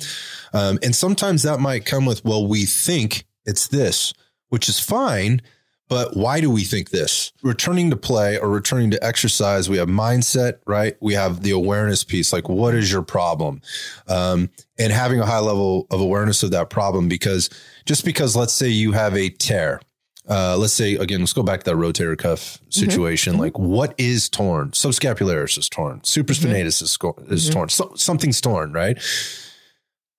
[0.53, 4.12] Um, and sometimes that might come with, well, we think it's this,
[4.49, 5.43] which is fine.
[5.88, 7.33] But why do we think this?
[7.42, 10.96] Returning to play or returning to exercise, we have mindset, right?
[11.01, 13.62] We have the awareness piece, like what is your problem?
[14.07, 17.48] Um, and having a high level of awareness of that problem, because
[17.87, 19.81] just because let's say you have a tear,
[20.29, 23.35] uh, let's say again, let's go back to that rotator cuff situation.
[23.35, 23.42] Mm-hmm.
[23.42, 24.72] Like, what is torn?
[24.72, 26.01] Subscapularis is torn.
[26.01, 27.33] Supraspinatus mm-hmm.
[27.33, 27.53] is, is mm-hmm.
[27.53, 27.68] torn.
[27.70, 28.98] So, something's torn, right?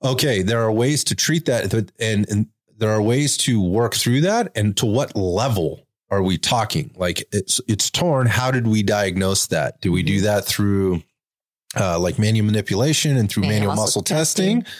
[0.03, 2.47] Okay, there are ways to treat that, and, and
[2.79, 4.51] there are ways to work through that.
[4.55, 6.91] And to what level are we talking?
[6.95, 8.27] Like, it's it's torn.
[8.27, 9.79] How did we diagnose that?
[9.81, 10.25] Do we do mm-hmm.
[10.25, 11.03] that through
[11.79, 14.61] uh, like manual manipulation and through manual, manual muscle, muscle testing?
[14.61, 14.75] testing?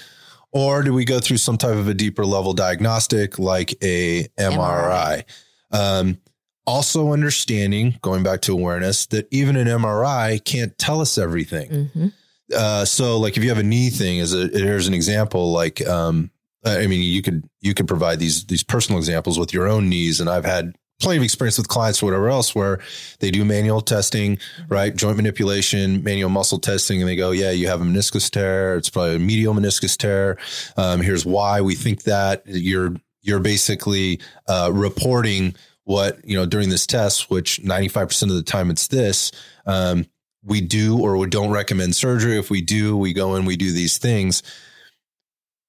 [0.51, 4.55] Or do we go through some type of a deeper level diagnostic like a MRI?
[4.57, 5.23] MRI.
[5.71, 6.17] Um,
[6.65, 11.69] also understanding, going back to awareness, that even an MRI can't tell us everything.
[11.69, 12.07] Mm-hmm.
[12.55, 15.85] Uh, so like if you have a knee thing as a, here's an example, like,
[15.87, 16.31] um,
[16.65, 20.19] I mean, you could, you could provide these, these personal examples with your own knees.
[20.19, 22.79] And I've had plenty of experience with clients or whatever else where
[23.19, 24.95] they do manual testing, right?
[24.95, 28.75] Joint manipulation, manual muscle testing, and they go, yeah, you have a meniscus tear.
[28.75, 30.37] It's probably a medial meniscus tear.
[30.75, 36.69] Um, here's why we think that you're, you're basically, uh, reporting what, you know, during
[36.69, 39.31] this test, which 95% of the time it's this,
[39.65, 40.05] um,
[40.43, 42.37] we do or we don't recommend surgery.
[42.37, 44.43] If we do, we go and we do these things.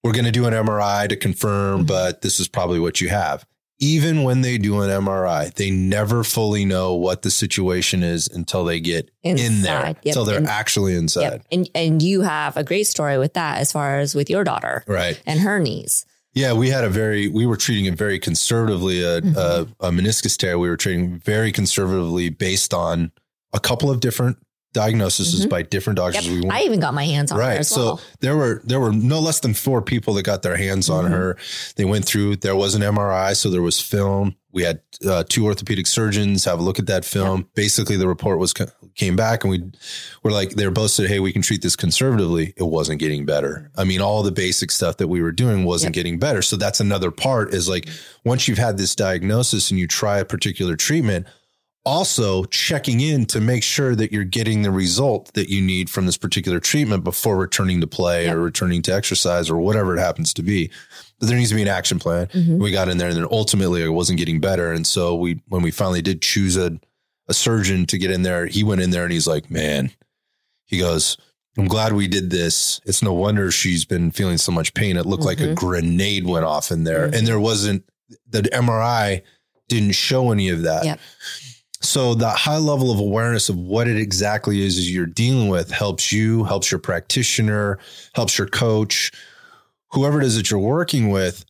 [0.03, 1.87] We're going to do an MRI to confirm, mm-hmm.
[1.87, 3.45] but this is probably what you have
[3.81, 8.65] even when they do an MRI, they never fully know what the situation is until
[8.65, 9.97] they get inside, in there, yep.
[10.05, 11.23] until they're and, actually inside.
[11.23, 11.47] Yep.
[11.51, 14.85] And and you have a great story with that as far as with your daughter,
[14.87, 15.21] right?
[15.27, 16.05] And her knees.
[16.35, 19.03] Yeah, we had a very we were treating it very conservatively.
[19.03, 19.37] A, mm-hmm.
[19.83, 23.11] a, a meniscus tear, we were treating very conservatively based on
[23.53, 24.37] a couple of different
[24.73, 25.49] diagnoses mm-hmm.
[25.49, 26.27] by different doctors.
[26.27, 26.45] Yep.
[26.45, 27.45] We I even got my hands on her.
[27.45, 27.59] right.
[27.59, 27.65] her.
[27.65, 28.01] so well.
[28.21, 31.07] there were there were no less than four people that got their hands mm-hmm.
[31.07, 31.37] on her.
[31.77, 32.37] They went through.
[32.37, 34.37] There was an MRI, so there was film.
[34.53, 37.39] We had uh, two orthopedic surgeons have a look at that film.
[37.39, 37.47] Yep.
[37.55, 38.53] Basically, the report was
[38.97, 39.63] came back, and we
[40.23, 43.25] were like, they were both said, "Hey, we can treat this conservatively." It wasn't getting
[43.27, 43.71] better.
[43.77, 46.05] I mean, all the basic stuff that we were doing wasn't yep.
[46.05, 46.43] getting better.
[46.43, 47.55] So that's another part.
[47.55, 47.89] Is like
[48.25, 51.27] once you've had this diagnosis and you try a particular treatment
[51.91, 56.07] also checking in to make sure that you're getting the result that you need from
[56.07, 58.37] this particular treatment before returning to play yep.
[58.37, 60.71] or returning to exercise or whatever it happens to be.
[61.19, 62.29] But there needs to be an action plan.
[62.29, 62.63] Mm-hmm.
[62.63, 64.71] We got in there and then ultimately it wasn't getting better.
[64.71, 66.79] And so we, when we finally did choose a,
[67.27, 69.91] a surgeon to get in there, he went in there and he's like, man,
[70.67, 71.17] he goes,
[71.59, 72.81] I'm glad we did this.
[72.85, 74.97] It's no wonder she's been feeling so much pain.
[74.97, 75.29] It looked mm-hmm.
[75.29, 75.55] like a mm-hmm.
[75.55, 77.07] grenade went off in there.
[77.07, 77.15] Mm-hmm.
[77.15, 77.85] And there wasn't,
[78.29, 79.23] the MRI
[79.67, 80.85] didn't show any of that.
[80.85, 81.01] Yep.
[81.83, 86.13] So that high level of awareness of what it exactly is you're dealing with helps
[86.13, 87.79] you, helps your practitioner,
[88.15, 89.11] helps your coach,
[89.93, 91.45] whoever it is that you're working with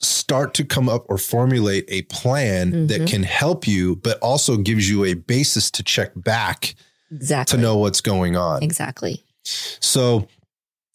[0.00, 2.86] start to come up or formulate a plan mm-hmm.
[2.86, 6.74] that can help you, but also gives you a basis to check back
[7.10, 8.62] exactly to know what's going on.
[8.62, 9.24] Exactly.
[9.44, 10.28] So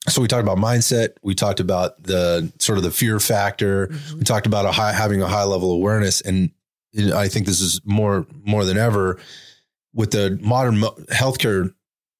[0.07, 1.09] so we talked about mindset.
[1.21, 3.87] We talked about the sort of the fear factor.
[3.87, 4.19] Mm-hmm.
[4.19, 6.21] We talked about a high, having a high level awareness.
[6.21, 6.51] And
[7.13, 9.19] I think this is more more than ever
[9.93, 11.73] with the modern healthcare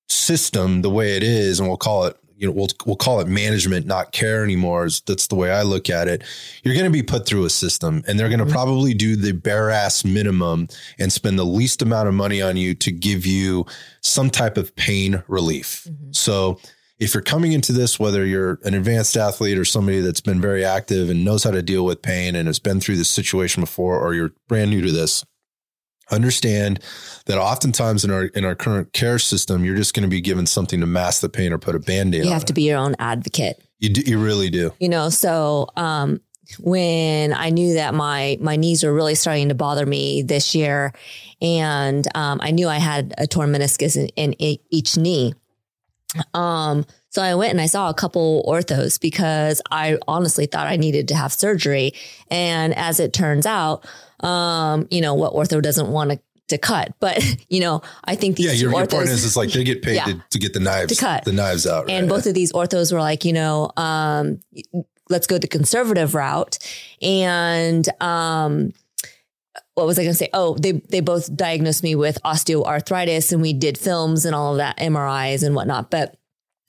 [0.10, 3.28] system the way it is, and we'll call it you know we'll we'll call it
[3.28, 4.88] management, not care anymore.
[5.06, 6.24] That's the way I look at it.
[6.64, 8.54] You're going to be put through a system, and they're going to mm-hmm.
[8.54, 12.74] probably do the bare ass minimum and spend the least amount of money on you
[12.76, 13.68] to give you
[14.02, 15.88] some type of pain relief.
[15.88, 16.12] Mm-hmm.
[16.14, 16.60] So
[17.02, 20.64] if you're coming into this, whether you're an advanced athlete or somebody that's been very
[20.64, 24.00] active and knows how to deal with pain and has been through this situation before,
[24.00, 25.26] or you're brand new to this,
[26.12, 26.80] understand
[27.26, 30.46] that oftentimes in our in our current care system, you're just going to be given
[30.46, 32.96] something to mask the pain or put a band-aid you have to be your own
[33.00, 33.60] advocate.
[33.80, 34.72] You do, you really do.
[34.80, 36.22] You know, so um,
[36.60, 40.94] when I knew that my my knees were really starting to bother me this year,
[41.42, 45.34] and um, I knew I had a torn meniscus in, in each knee.
[46.34, 50.78] Um, so I went and I saw a couple orthos because I honestly thought I
[50.78, 51.94] needed to have surgery.
[52.30, 53.86] And as it turns out,
[54.22, 56.20] um, you know, what ortho doesn't want to
[56.52, 56.94] to cut.
[57.00, 59.64] But you know, I think these yeah, your, orthos, your point is it's like they
[59.64, 61.94] get paid yeah, to, to, get the knives to cut the knives out, right?
[61.94, 64.40] and both of these orthos were like, you know, um,
[65.10, 66.60] let's go the conservative route,
[67.02, 68.74] and um,
[69.82, 70.30] what was I going to say?
[70.34, 74.58] Oh, they they both diagnosed me with osteoarthritis, and we did films and all of
[74.58, 75.90] that, MRIs and whatnot.
[75.90, 76.16] But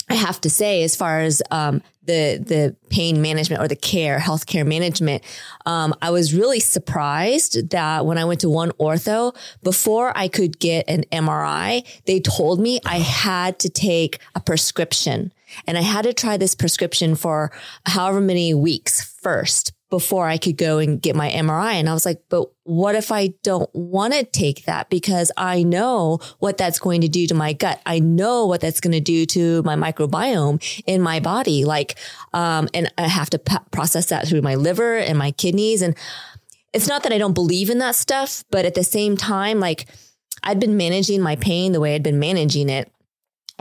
[0.09, 4.19] I have to say, as far as um, the the pain management or the care,
[4.19, 5.23] healthcare management,
[5.67, 10.59] um, I was really surprised that when I went to one ortho, before I could
[10.59, 15.33] get an MRI, they told me I had to take a prescription,
[15.67, 17.53] and I had to try this prescription for
[17.85, 21.75] however many weeks first before I could go and get my MRI.
[21.75, 24.89] And I was like, but what if I don't want to take that?
[24.89, 27.79] Because I know what that's going to do to my gut.
[27.85, 31.67] I know what that's going to do to my microbiome in my body.
[31.67, 31.99] Like,
[32.33, 35.83] um, and I have to p- process that through my liver and my kidneys.
[35.83, 35.95] And
[36.73, 39.85] it's not that I don't believe in that stuff, but at the same time, like
[40.43, 42.91] I'd been managing my pain the way I'd been managing it.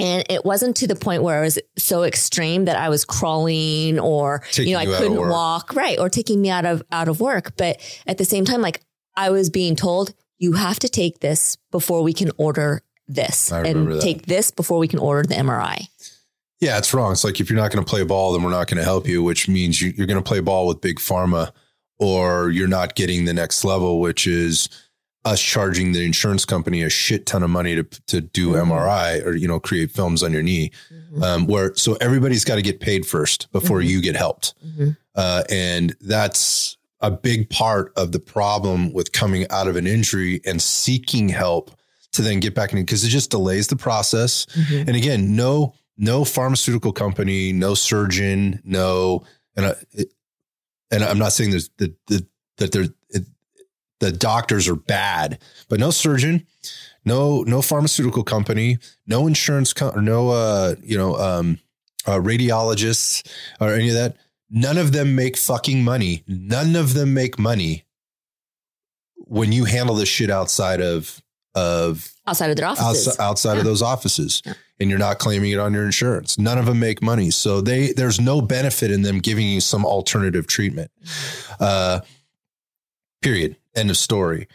[0.01, 3.99] And it wasn't to the point where it was so extreme that I was crawling
[3.99, 5.99] or, Taking you know, I you couldn't walk, right.
[5.99, 7.55] Or taking me out of, out of work.
[7.55, 8.81] But at the same time, like
[9.15, 13.61] I was being told, you have to take this before we can order this I
[13.61, 15.87] and take this before we can order the MRI.
[16.59, 17.11] Yeah, it's wrong.
[17.11, 19.07] It's like if you're not going to play ball, then we're not going to help
[19.07, 21.51] you, which means you, you're going to play ball with big pharma,
[21.99, 24.67] or you're not getting the next level, which is
[25.23, 28.61] us charging the insurance company a shit ton of money to to do Mhm.
[28.67, 30.71] MRI or you know create films on your knee.
[31.21, 33.87] Um, where so everybody's got to get paid first before Mhm.
[33.87, 34.97] you get helped, Mhm.
[35.15, 40.39] uh, and that's a big part of the problem with coming out of an injury
[40.45, 41.71] and seeking help
[42.13, 44.45] to then get back in because it just delays the process.
[44.55, 44.87] Mhm.
[44.87, 49.23] And again, no no pharmaceutical company, no surgeon, no,
[49.55, 50.11] and I, it,
[50.89, 52.25] and I'm not saying there's the, the
[52.57, 52.87] that there
[54.01, 56.45] the doctors are bad, but no surgeon,
[57.05, 61.57] no no pharmaceutical company, no insurance, co- or no uh you know um
[62.05, 63.25] uh, radiologists
[63.61, 64.17] or any of that.
[64.49, 66.23] None of them make fucking money.
[66.27, 67.85] None of them make money
[69.15, 71.21] when you handle this shit outside of
[71.55, 73.07] of Outside of their offices.
[73.09, 73.59] outside, outside Yeah.
[73.59, 74.53] of those offices Yeah.
[74.79, 76.37] and you're not claiming it on your insurance.
[76.37, 77.29] None of them make money.
[77.29, 80.91] So they there's no benefit in them giving you some alternative treatment.
[81.59, 81.99] Uh
[83.21, 83.55] period.
[83.75, 84.47] End of story.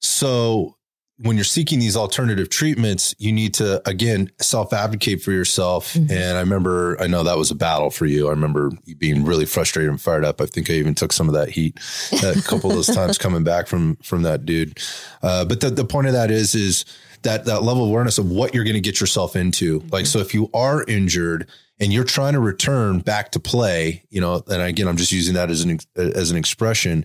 [0.00, 0.76] So
[1.18, 5.94] when you're seeking these alternative treatments, you need to again self-advocate for yourself.
[5.94, 6.10] Mhm.
[6.10, 8.26] And I remember I know that was a battle for you.
[8.26, 10.40] I remember you being really frustrated and fired up.
[10.40, 11.78] I think I even took some of that heat
[12.12, 14.80] a couple of those times coming back from from that dude.
[15.22, 16.84] Uh, but the, the point of that is is
[17.22, 19.82] that that level of awareness of what you're going to get yourself into.
[19.90, 21.48] Like so, if you are injured
[21.80, 25.34] and you're trying to return back to play, you know, and again, I'm just using
[25.34, 27.04] that as an as an expression.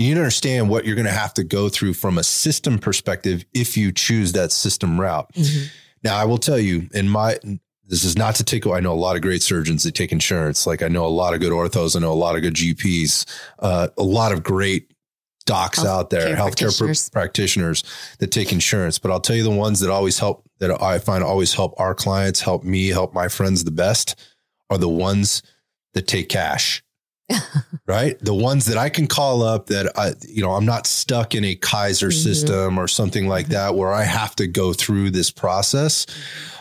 [0.00, 2.78] You need to understand what you're going to have to go through from a system
[2.78, 5.30] perspective if you choose that system route.
[5.34, 5.68] Mhm.
[6.02, 7.38] Now, I will tell you, in my
[7.86, 8.78] this is not to take away.
[8.78, 10.64] I know a lot of great surgeons that take insurance.
[10.66, 11.96] Like I know a lot of good orthos.
[11.96, 13.26] I know a lot of good GPs.
[13.58, 14.92] Uh, a lot of great
[15.44, 17.08] docs Health out there, care healthcare pr- practitioners.
[17.10, 17.84] practitioners
[18.20, 18.98] that take insurance.
[19.00, 21.94] But I'll tell you the ones that always help, that I find always help our
[21.94, 24.14] clients, help me, help my friends the best,
[24.70, 25.42] are the ones
[25.94, 26.84] that take cash.
[27.86, 28.18] right?
[28.20, 31.44] The ones that I can call up that I, you know, I'm not stuck in
[31.44, 32.22] a Kaiser Mhm.
[32.22, 36.06] system or something like that where I have to go through this process.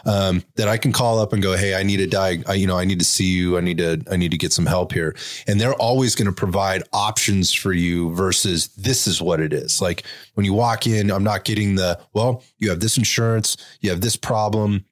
[0.06, 2.66] Um, that I can call up and go, Hey, I need a diag, I, you
[2.68, 3.58] know, I need to see you.
[3.58, 5.14] I need to, I need to get some help here.
[5.46, 9.82] And they're always going to provide options for you versus this is what it is.
[9.82, 10.04] Like
[10.36, 14.00] when you walk in, I'm not getting the, well, you have this insurance, you have
[14.02, 14.86] this problem.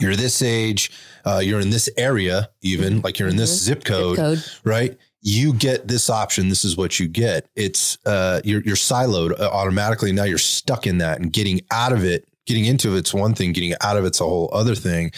[0.00, 0.92] You're this age,
[1.26, 3.62] uh, you're in this area, even like you're in this Mhm.
[3.64, 4.44] zip code Zip code.
[4.64, 4.98] right?
[5.20, 6.48] You get this option.
[6.48, 7.48] This is what you get.
[7.56, 10.12] It's uh, you're you're siloed uh, automatically.
[10.12, 13.52] Now you're stuck in that, and getting out of it, getting into it's one thing.
[13.52, 15.10] Getting out of it's a whole other thing.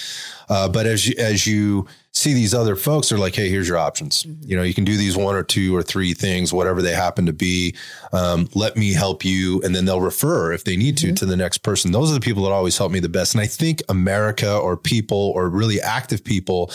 [0.48, 3.76] Uh, but as you as you see these other folks, they're like, hey, here's your
[3.78, 4.26] options.
[4.40, 7.26] You know, you can do these one or two or three things, whatever they happen
[7.26, 7.76] to be.
[8.12, 11.16] Um, let me help you, and then they'll refer if they need to Mhm.
[11.16, 11.92] to the next person.
[11.92, 13.34] Those are the people that always help me the best.
[13.34, 16.72] And I think America or people or really active people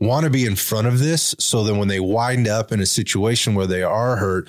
[0.00, 2.86] want to be in front of this so that when they wind up in a
[2.86, 4.48] situation where they are hurt,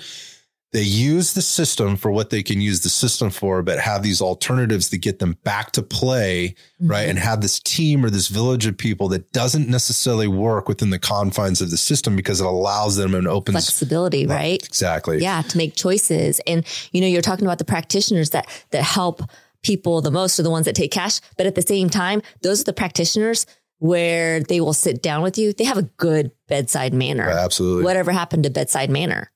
[0.72, 4.22] they use the system for what they can use the system for, but have these
[4.22, 7.06] alternatives to get them back to play, right?
[7.06, 7.10] Mhm.
[7.10, 10.98] And have this team or this village of people that doesn't necessarily work within the
[11.00, 14.64] confines of the system because it allows them an open Flexibility, right?
[14.64, 15.20] Exactly.
[15.20, 16.40] Yeah, to make choices.
[16.46, 19.22] And you know, you're talking about the practitioners that that help
[19.62, 22.60] people the most are the ones that take cash, but at the same time, those
[22.60, 23.44] are the practitioners
[23.80, 25.52] where they will sit down with you.
[25.52, 27.28] They have a good bedside manner.
[27.28, 27.84] Absolutely.
[27.84, 29.30] Whatever happened to bedside manner?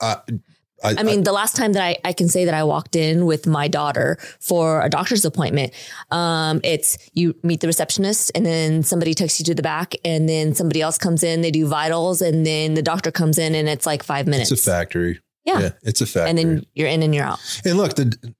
[0.00, 0.16] Uh,
[0.82, 3.24] I, I mean, the last time that I, I can say that I walked in
[3.24, 5.72] with my daughter for a doctor's appointment,
[6.10, 10.28] um, it's you meet the receptionist and then somebody takes you to the back and
[10.28, 13.68] then somebody else comes in, they do vitals and then the doctor comes in and
[13.68, 14.50] it's like five minutes.
[14.50, 15.20] it's a factory.
[15.44, 15.70] Yeah.
[15.82, 16.30] it's a factory.
[16.30, 17.38] and then you're in and you're out.
[17.64, 18.34] And look, the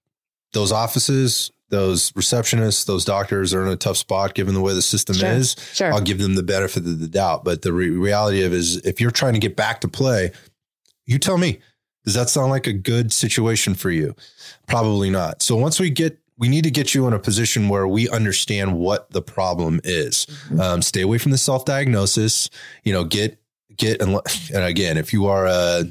[0.52, 4.82] those offices those receptionists, those doctors are in a tough spot given the way the
[4.82, 5.56] system Sure, is.
[5.72, 5.92] sure.
[5.92, 7.44] I'll give them the benefit of the doubt.
[7.44, 10.30] But the re- reality of is, if you're trying to get back to play,
[11.06, 11.58] you tell me.
[12.04, 14.14] Does that sound like a good situation for you?
[14.66, 15.40] Probably not.
[15.40, 18.76] So once we get, we need to get you in a position where we understand
[18.76, 20.26] what the problem is.
[20.26, 20.60] Mm-hmm.
[20.60, 22.50] Um, stay away from the self diagnosis.
[22.82, 23.38] You know, get
[23.76, 24.20] get and,
[24.52, 25.84] and again, if you are a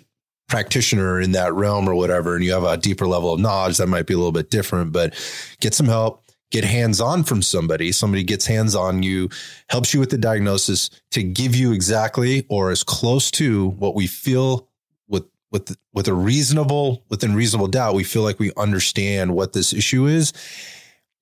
[0.52, 3.88] practitioner in that realm or whatever, and you have a deeper level of knowledge, that
[3.88, 4.92] might be a little bit different.
[4.92, 5.16] But
[5.62, 6.24] get some help.
[6.52, 7.94] Get hands on from somebody.
[7.94, 9.30] Somebody gets hands on you,
[9.70, 14.06] helps you with the diagnosis to give you exactly or as close to what we
[14.06, 14.68] feel
[15.08, 17.96] with with with a reasonable within reasonable doubt.
[17.96, 20.34] We feel like we understand what this issue is.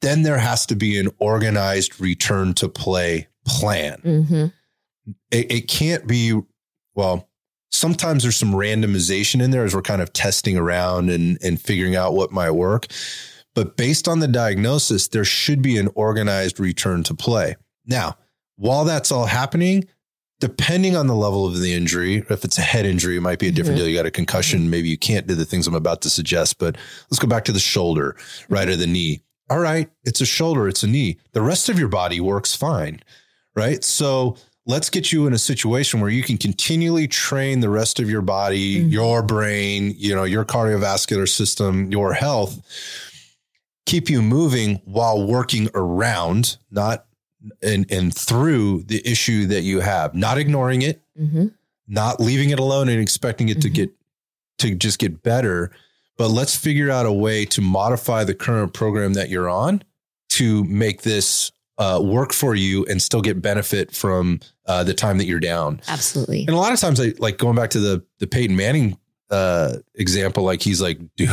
[0.01, 4.45] Then there has to be an organized return to play plan hmm
[5.31, 6.39] it, it can't be
[6.95, 7.28] well
[7.71, 11.95] sometimes there's some randomization in there as we're kind of testing around and and figuring
[11.95, 12.87] out what might work.
[13.55, 17.55] But based on the diagnosis there should be an organized return to play.
[17.85, 18.17] Now
[18.55, 19.87] while that's all happening
[20.39, 23.47] depending on the level of the injury if it's a head injury it might be
[23.47, 23.81] a different Mhm.
[23.81, 23.89] deal.
[23.89, 24.69] You got a concussion.
[24.69, 26.77] Maybe you can't do the things i'm about to suggest but
[27.09, 28.15] let's go back to the shoulder
[28.49, 29.21] right or the knee.
[29.49, 31.17] All right it's a shoulder it's a knee.
[31.33, 33.01] The rest of your body works fine
[33.55, 33.83] right?
[33.83, 34.37] So
[34.69, 38.21] let's get you in a situation where you can continually train the rest of your
[38.21, 38.91] body, Mhm.
[38.91, 42.59] your brain, you know, your cardiovascular system, your health,
[43.87, 47.05] keep you moving while working around, not
[47.63, 51.47] and and through the issue that you have, not ignoring it, hmm
[51.91, 53.73] not leaving it alone and expecting it to Mhm.
[53.73, 53.89] get
[54.59, 55.71] to just get better,
[56.19, 59.81] but let's figure out a way to modify the current program that you're on
[60.29, 65.17] to make this uh, work for you and still get benefit from uh, the time
[65.17, 65.81] that you're down.
[65.87, 66.41] Absolutely.
[66.41, 68.97] And a lot of times, I like going back to the the Peyton Manning
[69.31, 70.43] uh, example.
[70.43, 71.29] Like he's like, dude,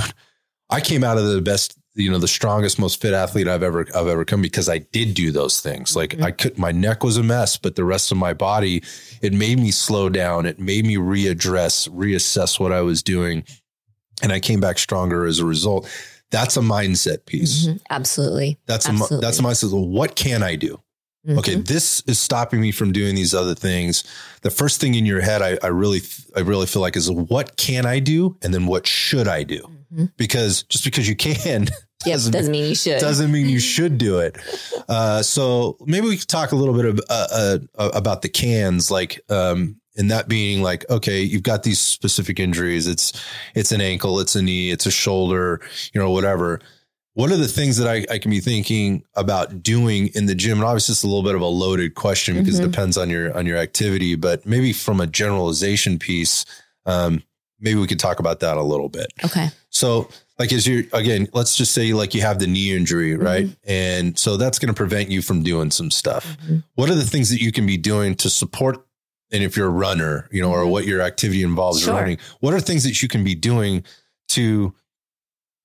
[0.70, 3.86] I came out of the best, you know, the strongest, most fit athlete I've ever
[3.94, 5.96] I've ever come because I did do those things.
[5.96, 6.22] Like Mhm.
[6.22, 8.82] I could, my neck was a mess, but the rest of my body,
[9.22, 10.46] it made me slow down.
[10.46, 13.44] It made me readdress, reassess what I was doing,
[14.22, 15.88] and I came back stronger as a result.
[16.30, 17.66] That's a mindset piece.
[17.66, 17.80] Mhm.
[17.90, 18.58] Absolutely.
[18.66, 19.72] That's a that's a mindset.
[19.72, 20.80] Well, what can I do?
[21.26, 21.38] Mhm.
[21.38, 24.04] okay this is stopping me from doing these other things
[24.42, 26.00] the first thing in your head i, I really
[26.36, 29.60] i really feel like is what can i do and then what should i do
[29.92, 30.12] Mhm.
[30.16, 31.66] because just because you can
[32.06, 32.14] Yep.
[32.14, 33.00] doesn't, Doesn't mean you should.
[33.00, 34.36] doesn't mean you should do it
[34.88, 38.88] uh, so maybe we could talk a little bit of, uh, uh, about the cans
[38.92, 43.12] like um, and that being like okay you've got these specific injuries it's
[43.54, 45.60] it's an ankle it's a knee it's a shoulder
[45.92, 46.60] you know whatever
[47.14, 50.58] what are the things that I, I can be thinking about doing in the gym?
[50.58, 52.70] And obviously, it's a little bit of a loaded question because it Mhm.
[52.72, 54.16] depends on your on your activity.
[54.16, 56.44] But maybe from a generalization piece,
[56.84, 57.22] um,
[57.58, 59.14] maybe we could talk about that a little bit.
[59.24, 59.48] Okay.
[59.70, 63.48] So, like, as you again, let's just say like you have the knee injury, right?
[63.66, 66.36] And so that's going to prevent you from doing some stuff.
[66.46, 66.64] Mhm.
[66.74, 68.85] What are the things that you can be doing to support?
[69.32, 70.70] And if you're a runner, you know, or Mhm.
[70.70, 71.94] what your activity involves Sure.
[71.94, 73.82] running, what are things that you can be doing
[74.28, 74.72] to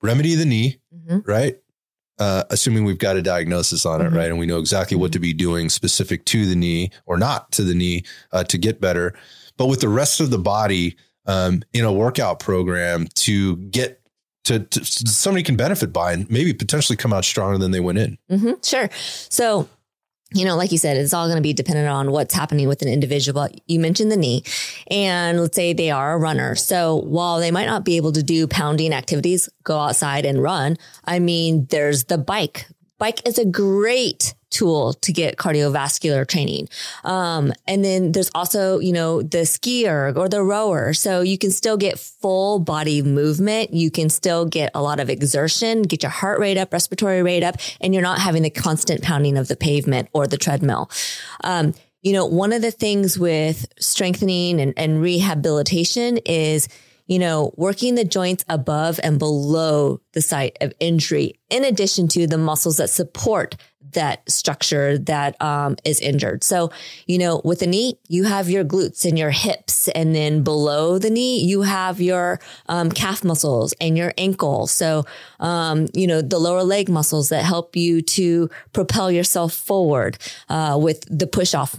[0.01, 0.77] remedy the knee?
[1.07, 1.27] Mhm.
[1.27, 1.57] right?
[2.19, 4.05] Uh, assuming we've got a diagnosis on Mhm.
[4.07, 4.29] it, right?
[4.29, 7.63] And we know exactly what to be doing specific to the knee or not to
[7.63, 9.13] the knee uh, to get better.
[9.57, 10.95] But with the rest of the body
[11.27, 14.01] um, in a workout program to get
[14.45, 17.99] to, to somebody can benefit by and maybe potentially come out stronger than they went
[17.99, 18.17] in.
[18.29, 18.89] hmm Sure.
[19.29, 19.69] So,
[20.33, 22.81] you know, like you said, it's all going to be dependent on what's happening with
[22.81, 23.49] an individual.
[23.67, 24.43] You mentioned the knee,
[24.89, 26.55] and let's say they are a runner.
[26.55, 30.77] So while they might not be able to do pounding activities, go outside and run,
[31.05, 32.65] I mean, there's the bike.
[33.01, 36.69] Bike is a great tool to get cardiovascular training.
[37.03, 40.93] Um, and then there's also, you know, the skier or the rower.
[40.93, 43.73] So you can still get full body movement.
[43.73, 47.41] You can still get a lot of exertion, get your heart rate up, respiratory rate
[47.41, 50.91] up, and you're not having the constant pounding of the pavement or the treadmill.
[51.43, 56.67] Um, you know, one of the things with strengthening and, and rehabilitation is,
[57.07, 62.27] you know, working the joints above and below the site of injury, in addition to
[62.27, 63.55] the muscles that support
[63.93, 66.43] that structure that um, is injured.
[66.43, 66.71] So,
[67.07, 70.97] you know, with the knee, you have your glutes and your hips, and then below
[70.97, 74.67] the knee, you have your um, calf muscles and your ankle.
[74.67, 75.05] So,
[75.39, 80.17] um, you know, the lower leg muscles that help you to propel yourself forward
[80.49, 81.75] uh, with the push off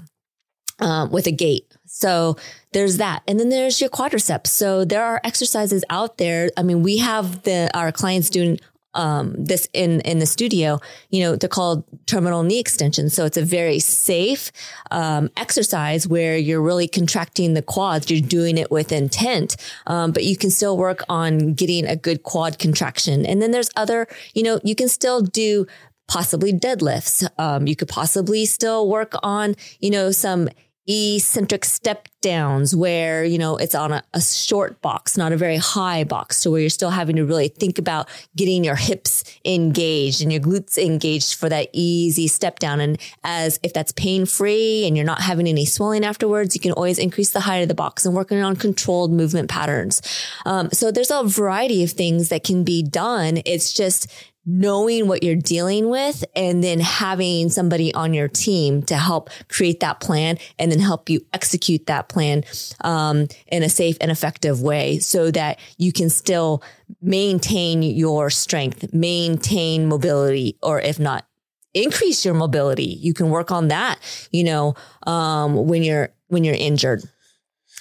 [0.81, 1.73] um, with a gait.
[1.95, 2.36] So
[2.72, 3.22] there's that.
[3.28, 4.47] And then there's your quadriceps.
[4.47, 6.49] So there are exercises out there.
[6.57, 8.59] I mean, we have the, our clients doing
[8.95, 10.78] um, this in in the studio,
[11.11, 13.14] you know, they're called terminal knee extensions.
[13.14, 14.53] So it's a very safe
[14.90, 18.11] um, exercise where you're really contracting the quads.
[18.11, 22.22] You're doing it with intent, um, but you can still work on getting a good
[22.22, 23.24] quad contraction.
[23.24, 25.66] And then there's other, you know, you can still do
[26.07, 27.26] possibly deadlifts.
[27.38, 30.51] Um, you could possibly still work on, you know, some
[30.87, 35.57] eccentric step downs where, you know, it's on a, a, short box, not a very
[35.57, 36.39] high box.
[36.39, 40.41] So where you're still having to really think about getting your hips engaged and your
[40.41, 42.80] glutes engaged for that easy step down.
[42.80, 46.72] And as if that's pain free and you're not having any swelling afterwards, you can
[46.72, 50.03] always increase the height of the box and working on controlled movement patterns.
[50.47, 53.41] Um, so there's a variety of things that can be done.
[53.45, 54.11] It's just
[54.45, 59.80] knowing what you're dealing with and then having somebody on your team to help create
[59.80, 62.43] that plan and then help you execute that plan
[62.82, 66.62] um, in a safe and effective way so that you can still
[67.01, 71.24] maintain your strength, maintain mobility, or if not,
[71.72, 72.99] increase your mobility.
[73.01, 73.99] You can work on that,
[74.32, 74.74] you know,
[75.07, 77.03] um, when you're when you're injured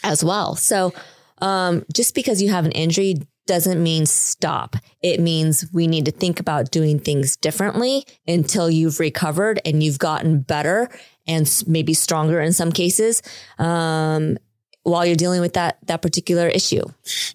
[0.04, 0.56] as well.
[0.56, 0.94] So
[1.42, 3.16] um, just because you have an injury
[3.52, 4.78] doesn't mean stop.
[5.02, 10.00] It means we need to think about doing things differently until you've recovered and you've
[10.00, 10.90] gotten better
[11.28, 13.22] and maybe stronger in some cases.
[13.60, 14.38] Um,
[14.84, 16.82] while you're dealing with that that particular issue.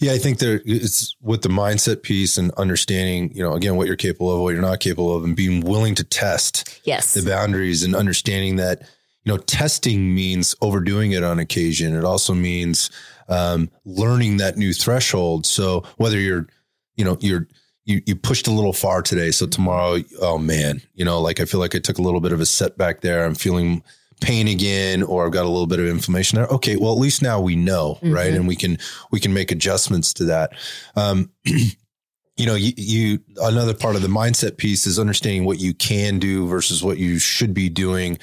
[0.01, 3.87] Yeah, I think there it's with the mindset piece and understanding, you know, again what
[3.87, 7.29] you're capable of, what you're not capable of, and being willing to test yes the
[7.29, 8.81] boundaries and understanding that
[9.25, 11.95] you know testing means overdoing it on occasion.
[11.95, 12.91] It also means
[13.29, 15.47] um, learning that new threshold.
[15.47, 16.47] So whether you're,
[16.97, 17.49] you know, you're,
[17.85, 19.31] you, you pushed a little far today.
[19.31, 22.33] So tomorrow, oh man, you know, like I feel like I took a little bit
[22.33, 23.25] of a setback there.
[23.25, 23.83] I'm feeling
[24.21, 26.49] pain again, or I've got a little bit of inflammation there.
[26.49, 26.77] Okay.
[26.77, 28.13] Well, at least now we know, mm-hmm.
[28.13, 28.33] right.
[28.33, 28.79] And we can,
[29.13, 30.53] we can make adjustments to that.
[30.97, 35.73] Um, you know, you, you, another part of the mindset piece is understanding what you
[35.73, 38.19] can do versus what you should be doing.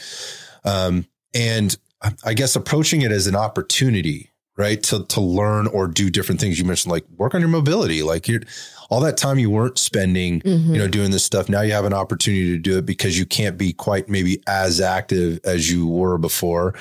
[0.66, 1.76] Um, and
[2.24, 4.82] I guess approaching it as an opportunity, right?
[4.84, 6.60] To to learn or do different things.
[6.60, 8.04] You mentioned like work on your mobility.
[8.04, 8.42] Like you
[8.90, 10.74] all that time you weren't spending, mm-hmm.
[10.74, 11.50] you know, doing this stuff.
[11.50, 14.80] Now you have an opportunity to do it because you can't be quite maybe as
[14.80, 16.76] active as you were before.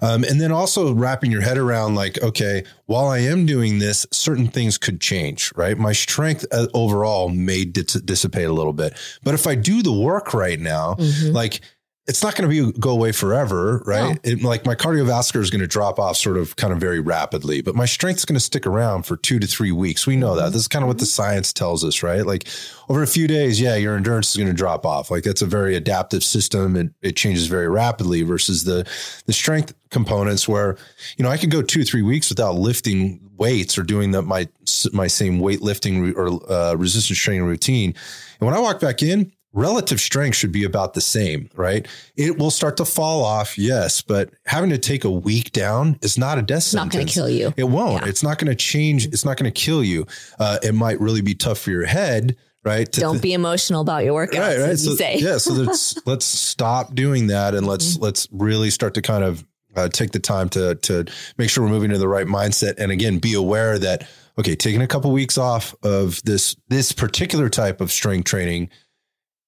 [0.00, 4.06] Um, and then also wrapping your head around like, okay, while I am doing this,
[4.12, 5.76] certain things could change, right?
[5.76, 9.92] My strength uh, overall may dis- dissipate a little bit, but if I do the
[9.92, 11.34] work right now, mm-hmm.
[11.34, 11.62] like
[12.08, 14.24] it's not going to be go away forever, right?
[14.24, 14.30] No.
[14.30, 17.62] It, like my cardiovascular is going to drop off sort of kind of very rapidly,
[17.62, 20.06] but my strength is going to stick around for two to three weeks.
[20.06, 20.42] We know that.
[20.42, 20.52] Mm-hmm.
[20.52, 21.22] This is kind of what the mm-hmm.
[21.22, 22.24] science tells us, right?
[22.24, 22.46] Like
[22.88, 25.10] over a few days, yeah, your endurance is going to drop off.
[25.10, 26.76] Like that's a very adaptive system.
[26.76, 28.88] It, it changes very rapidly versus the,
[29.26, 30.76] the strength components where,
[31.16, 34.48] you know, I could go two, three weeks without lifting weights or doing the, my,
[34.92, 37.94] my same weightlifting or uh, resistance training routine.
[38.38, 41.88] And when I walk back in, relative strength should be about the same, right?
[42.14, 46.16] It will start to fall off, yes, but having to take a week down is
[46.16, 46.94] not a death it's sentence.
[46.94, 47.54] Not going to kill you.
[47.56, 48.02] It won't.
[48.02, 48.08] Yeah.
[48.10, 49.06] It's not going to change.
[49.06, 50.06] It's not going to kill you.
[50.38, 52.90] Uh, it might really be tough for your head, right?
[52.92, 54.58] Don't th- be emotional about your workouts, right?
[54.58, 54.78] Right.
[54.78, 55.16] So, say.
[55.18, 55.38] yeah.
[55.38, 58.04] So let's let's stop doing that and let's mm-hmm.
[58.04, 59.44] let's really start to kind of
[59.74, 61.06] uh, take the time to to
[61.38, 62.74] make sure we're moving to the right mindset.
[62.78, 64.06] And again, be aware that
[64.38, 68.68] okay, taking a couple weeks off of this this particular type of strength training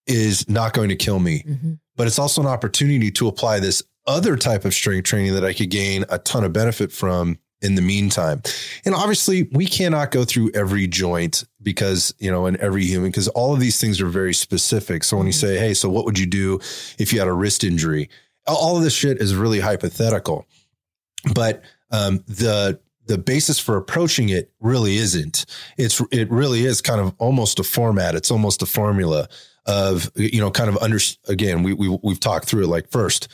[0.08, 1.44] is not going to kill me.
[1.46, 1.74] Mm-hmm.
[1.96, 5.52] But it's also an opportunity to apply this other type of strength training that I
[5.52, 8.42] could gain a ton of benefit from in the meantime.
[8.84, 13.28] And obviously, we cannot go through every joint because, you know, in every human, because
[13.28, 15.04] all of these things are very specific.
[15.04, 15.46] So when you mm-hmm.
[15.46, 16.60] say, hey, so what would you do
[16.98, 18.08] if you had a wrist injury?
[18.46, 20.46] All of this shit is really hypothetical.
[21.34, 25.46] But um, the the basis for approaching it really isn't.
[25.76, 28.14] It's it really is kind of almost a format.
[28.14, 29.28] It's almost a formula
[29.68, 30.98] of you know kind of under
[31.28, 33.28] again we, we we've talked through it like first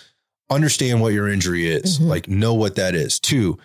[0.51, 2.09] understand what your injury is mm-hmm.
[2.09, 3.57] like know what that is two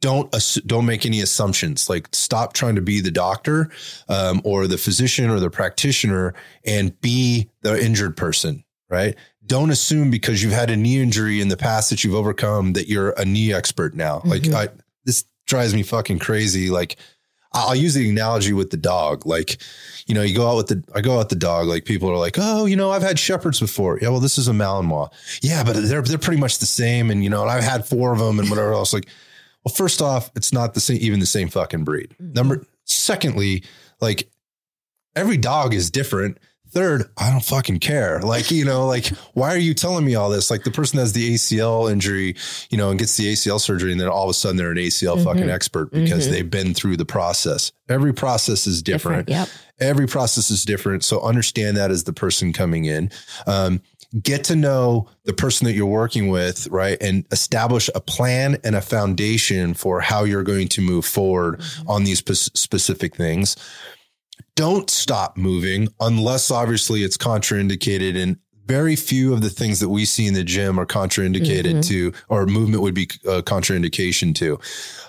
[0.00, 0.34] don't
[0.66, 3.70] don't make any assumptions like stop trying to be the doctor
[4.08, 6.34] um, or the physician or the practitioner
[6.66, 9.16] and be the injured person right
[9.46, 12.88] don't assume because you've had a knee injury in the past that you've overcome that
[12.88, 14.30] you're a knee expert now mm-hmm.
[14.30, 14.72] like I,
[15.04, 16.96] this drives me fucking crazy like
[17.54, 19.24] I'll use the analogy with the dog.
[19.26, 19.62] Like,
[20.06, 21.66] you know, you go out with the, I go out the dog.
[21.66, 23.98] Like people are like, oh, you know, I've had shepherds before.
[24.02, 25.10] Yeah, well, this is a Malinois.
[25.40, 27.10] Yeah, but they're they're pretty much the same.
[27.10, 28.92] And you know, and I've had four of them and whatever else.
[28.92, 29.06] Like,
[29.64, 32.10] well, first off, it's not the same, even the same fucking breed.
[32.20, 32.32] Mm-hmm.
[32.32, 33.64] Number, secondly,
[34.00, 34.28] like
[35.16, 36.38] every dog is different.
[36.74, 38.20] Third, I don't fucking care.
[38.20, 40.50] Like, you know, like, why are you telling me all this?
[40.50, 42.34] Like the person has the ACL injury,
[42.68, 44.76] you know, and gets the ACL surgery, and then all of a sudden they're an
[44.76, 45.24] ACL mm-hmm.
[45.24, 46.32] fucking expert because mm-hmm.
[46.32, 47.70] they've been through the process.
[47.88, 49.28] Every process is different.
[49.28, 49.60] different yep.
[49.78, 51.04] Every process is different.
[51.04, 53.10] So understand that as the person coming in.
[53.46, 53.80] Um,
[54.22, 56.96] get to know the person that you're working with, right?
[57.00, 61.90] And establish a plan and a foundation for how you're going to move forward mm-hmm.
[61.90, 63.56] on these p- specific things.
[64.56, 70.04] Don't stop moving unless obviously it's contraindicated and very few of the things that we
[70.04, 71.80] see in the gym are contraindicated mm-hmm.
[71.80, 74.58] to, or movement would be a contraindication to.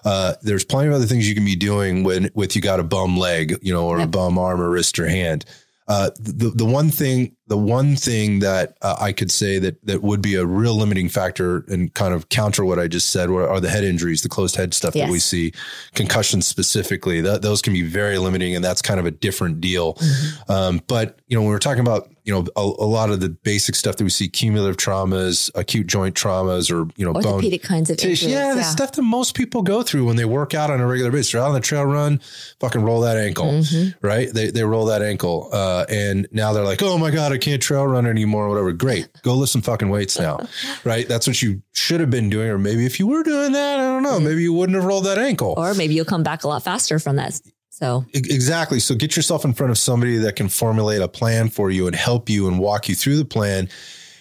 [0.03, 2.83] Uh, there's plenty of other things you can be doing when with you got a
[2.83, 4.07] bum leg, you know, or yep.
[4.07, 5.45] a bum arm or wrist or hand.
[5.87, 10.01] Uh, the the one thing the one thing that uh, I could say that that
[10.01, 13.59] would be a real limiting factor and kind of counter what I just said are
[13.59, 15.07] the head injuries, the closed head stuff yes.
[15.07, 15.53] that we see,
[15.93, 17.21] concussions specifically.
[17.21, 19.93] That those can be very limiting, and that's kind of a different deal.
[19.93, 20.51] Mm-hmm.
[20.51, 23.29] Um, but you know, when we're talking about you know a, a, lot of the
[23.29, 27.67] basic stuff that we see, cumulative traumas, acute joint traumas, or you know, orthopedic bone,
[27.67, 30.55] kinds of tissue, yeah, yeah, the stuff that most people go through when they work
[30.55, 31.33] out on a regular basis.
[31.33, 32.19] They're out on the trail run,
[32.59, 34.05] fucking roll that ankle, mm-hmm.
[34.05, 34.33] right?
[34.33, 37.61] They they roll that ankle, uh, and now they're like, oh my god, I can't
[37.61, 38.71] trail run anymore, whatever.
[38.71, 39.07] Great.
[39.23, 40.39] Go lift some fucking weights now.
[40.83, 41.07] right.
[41.07, 42.49] That's what you should have been doing.
[42.49, 45.05] Or maybe if you were doing that, I don't know, maybe you wouldn't have rolled
[45.05, 45.53] that ankle.
[45.57, 47.39] Or maybe you'll come back a lot faster from that.
[47.69, 48.79] So exactly.
[48.79, 51.95] So get yourself in front of somebody that can formulate a plan for you and
[51.95, 53.67] help you and walk you through the plan.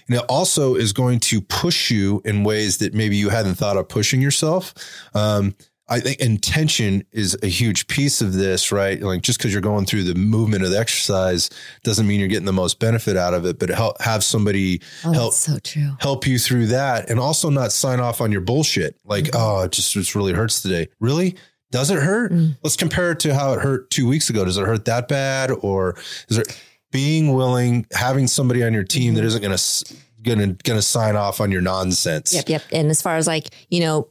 [0.08, 3.76] And it also is going to push you in ways that maybe you hadn't thought
[3.76, 4.74] of pushing yourself.
[5.14, 5.54] Um,
[5.88, 9.00] I think intention is a huge piece of this, right?
[9.00, 11.50] Like just because you're going through the movement of the exercise
[11.82, 15.12] doesn't mean you're getting the most benefit out of it, but help have somebody oh,
[15.12, 15.92] help so true.
[16.00, 18.96] help you through that and also not sign off on your bullshit.
[19.04, 19.36] Like, mm-hmm.
[19.36, 20.88] oh, it just, just really hurts today.
[21.00, 21.36] Really?
[21.70, 22.32] Does it hurt?
[22.32, 22.56] Mm.
[22.62, 24.44] Let's compare it to how it hurt two weeks ago.
[24.44, 25.50] Does it hurt that bad?
[25.50, 25.96] Or
[26.28, 26.58] is it
[26.92, 29.16] being willing, having somebody on your team mm-hmm.
[29.16, 32.34] that isn't going to gonna gonna sign off on your nonsense.
[32.34, 32.62] Yep, yep.
[32.72, 34.08] And as far as like, you know,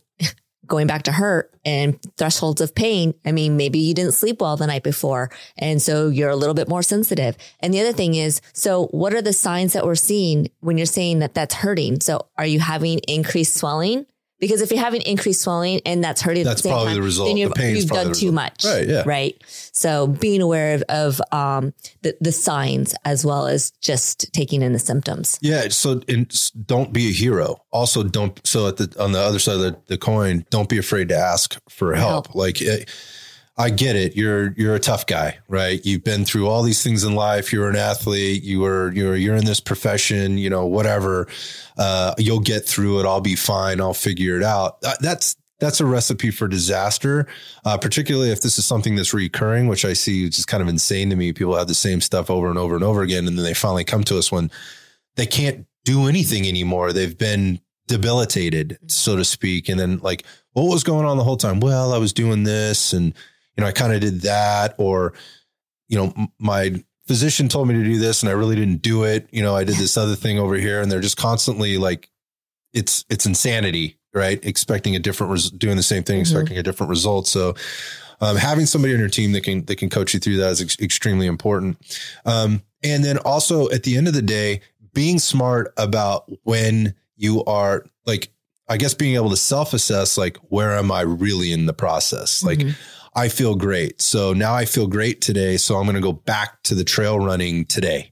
[0.67, 3.13] going back to hurt and thresholds of pain.
[3.25, 5.29] I mean, maybe you didn't sleep well the night before.
[5.57, 7.37] And so you're a little bit more sensitive.
[7.59, 10.85] And the other thing is, so what are the signs that we're seeing when you're
[10.85, 12.01] saying that that's hurting?
[12.01, 14.05] So are you having increased swelling?
[14.43, 17.29] Because if you're having increased swelling and that's hurting, that's the probably time, the result.
[17.29, 18.85] Then you've, the you've done too much, right?
[18.85, 19.41] Yeah, right.
[19.71, 24.73] So being aware of, of um, the the signs as well as just taking in
[24.73, 25.39] the symptoms.
[25.41, 25.69] Yeah.
[25.69, 26.01] So
[26.65, 27.63] don't be a hero.
[27.71, 28.39] Also, don't.
[28.45, 31.15] So at the on the other side of the, the coin, don't be afraid to
[31.15, 32.27] ask for help.
[32.27, 32.35] help.
[32.35, 32.61] Like.
[32.61, 32.89] It,
[33.55, 34.15] I get it.
[34.15, 35.79] You're you're a tough guy, right?
[35.85, 37.53] You've been through all these things in life.
[37.53, 38.43] You're an athlete.
[38.43, 40.37] You were you're you're in this profession.
[40.39, 41.27] You know, whatever.
[41.77, 43.05] Uh, you'll get through it.
[43.05, 43.79] I'll be fine.
[43.79, 44.81] I'll figure it out.
[45.01, 47.27] That's that's a recipe for disaster,
[47.63, 50.67] uh, particularly if this is something that's recurring, which I see is just kind of
[50.67, 51.31] insane to me.
[51.31, 53.83] People have the same stuff over and over and over again, and then they finally
[53.83, 54.49] come to us when
[55.15, 56.91] they can't do anything anymore.
[56.91, 61.37] They've been debilitated, so to speak, and then like, what was going on the whole
[61.37, 61.59] time?
[61.59, 63.13] Well, I was doing this and
[63.57, 65.13] you know, I kind of did that, or,
[65.87, 69.27] you know, my physician told me to do this and I really didn't do it.
[69.31, 72.09] You know, I did this other thing over here and they're just constantly like,
[72.71, 74.43] it's, it's insanity, right?
[74.43, 76.35] Expecting a different, res- doing the same thing, mm-hmm.
[76.35, 77.27] expecting a different result.
[77.27, 77.55] So,
[78.21, 80.61] um, having somebody on your team that can, that can coach you through that is
[80.61, 81.77] ex- extremely important.
[82.25, 84.61] Um, and then also at the end of the day,
[84.93, 88.31] being smart about when you are like,
[88.69, 92.43] I guess being able to self assess, like, where am I really in the process?
[92.43, 92.71] Like, mm-hmm
[93.15, 94.01] I feel great.
[94.01, 95.57] So now I feel great today.
[95.57, 98.11] So I'm going to go back to the trail running today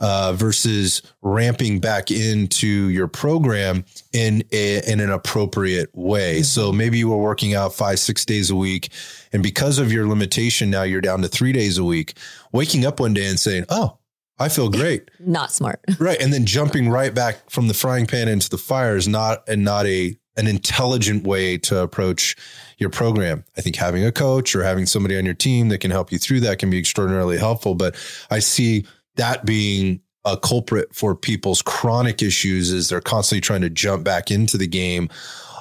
[0.00, 6.36] uh, versus ramping back into your program in a, in an appropriate way.
[6.36, 6.44] Mm-hmm.
[6.44, 8.90] So maybe you were working out five, six days a week.
[9.32, 12.14] And because of your limitation, now you're down to three days a week,
[12.52, 13.98] waking up one day and saying, Oh,
[14.38, 15.10] I feel great.
[15.18, 15.80] Not smart.
[15.98, 16.20] Right.
[16.20, 19.64] And then jumping right back from the frying pan into the fire is not and
[19.64, 22.36] not a an intelligent way to approach
[22.78, 23.44] your program.
[23.56, 26.18] I think having a coach or having somebody on your team that can help you
[26.18, 27.74] through that can be extraordinarily helpful.
[27.74, 27.96] But
[28.30, 33.70] I see that being a culprit for people's chronic issues is they're constantly trying to
[33.70, 35.08] jump back into the game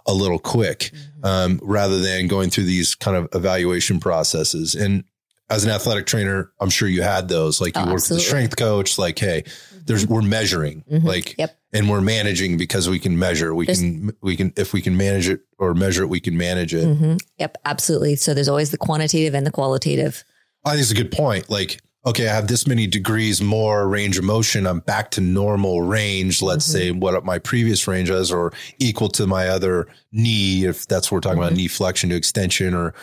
[0.06, 1.26] a little quick mm-hmm.
[1.26, 4.76] um, rather than going through these kind of evaluation processes.
[4.76, 5.04] And
[5.50, 7.60] as an athletic trainer, I'm sure you had those.
[7.60, 9.44] Like you oh, work with the strength coach, like, hey,
[9.86, 10.84] there's we're measuring.
[10.90, 11.08] Mm-hmm.
[11.08, 13.56] Like yep and we're managing because we can measure.
[13.56, 16.38] We there's, can we can if we can manage it or measure it, we can
[16.38, 16.86] manage it.
[16.86, 17.18] Mm-hmm.
[17.40, 18.16] Yep, absolutely.
[18.16, 20.24] So there's always the quantitative and the qualitative.
[20.66, 21.50] I think it's a good point.
[21.50, 24.68] Like, okay, I have this many degrees more range of motion.
[24.68, 26.42] I'm back to normal range.
[26.42, 26.78] Let's mm-hmm.
[26.78, 31.18] say what my previous range is, or equal to my other knee, if that's what
[31.18, 31.48] we're talking mm-hmm.
[31.48, 32.94] about, knee flexion to extension, or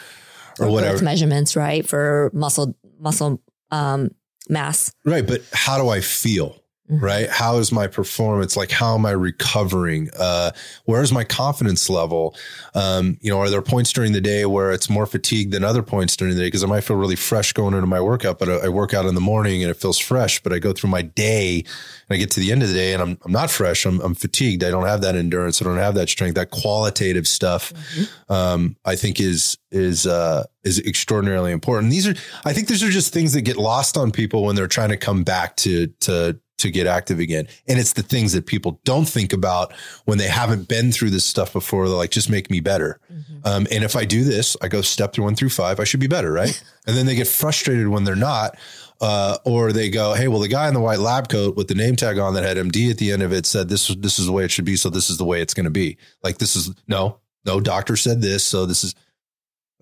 [0.59, 4.11] or, or whatever measurements, right, for muscle muscle um,
[4.49, 4.93] mass.
[5.05, 6.63] Right, but how do I feel?
[6.91, 7.05] Mm-hmm.
[7.05, 7.29] Right?
[7.29, 8.57] How is my performance?
[8.57, 10.09] Like, how am I recovering?
[10.19, 10.53] Uh,
[10.87, 12.35] where's my confidence level?
[12.75, 15.83] Um, you know, are there points during the day where it's more fatigued than other
[15.83, 16.47] points during the day?
[16.47, 19.05] Because I might feel really fresh going into my workout, but I, I, work out
[19.05, 20.43] in the morning and it feels fresh.
[20.43, 22.95] But I go through my day and I get to the end of the day
[22.95, 23.85] and I'm, I'm not fresh.
[23.85, 24.65] I'm, I'm fatigued.
[24.65, 25.61] I don't have that endurance.
[25.61, 26.37] I don't have that strength.
[26.37, 28.33] That qualitative stuff, mm-hmm.
[28.33, 31.91] um, I think is is uh, is extraordinarily important.
[31.91, 32.15] These are,
[32.45, 34.97] I think, these are just things that get lost on people when they're trying to
[34.97, 37.49] come back to to to get active again.
[37.67, 39.73] And it's the things that people don't think about
[40.05, 41.89] when they haven't been through this stuff before.
[41.89, 43.01] They're like, just make me better.
[43.13, 43.39] Mm-hmm.
[43.45, 46.01] Um, and if I do this, I go step through one through five, I should
[46.01, 46.63] be better, right?
[46.87, 48.57] and then they get frustrated when they're not.
[49.01, 51.75] Uh, or they go, hey, well, the guy in the white lab coat with the
[51.75, 54.27] name tag on that had MD at the end of it said this this is
[54.27, 55.97] the way it should be, so this is the way it's going to be.
[56.25, 58.97] Like this is no, no doctor said this, so this is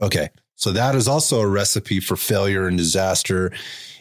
[0.03, 0.29] okay.
[0.57, 3.53] So that is also a recipe for failure and disaster.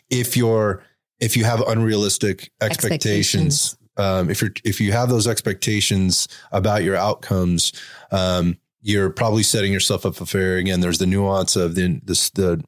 [0.09, 0.83] If you're
[1.19, 3.77] if you have unrealistic expectations, expectations.
[3.97, 7.71] Um, if you're if you have those expectations about your outcomes,
[8.11, 10.57] um, you're probably setting yourself up for failure.
[10.57, 12.63] Again, there's the nuance of the this, the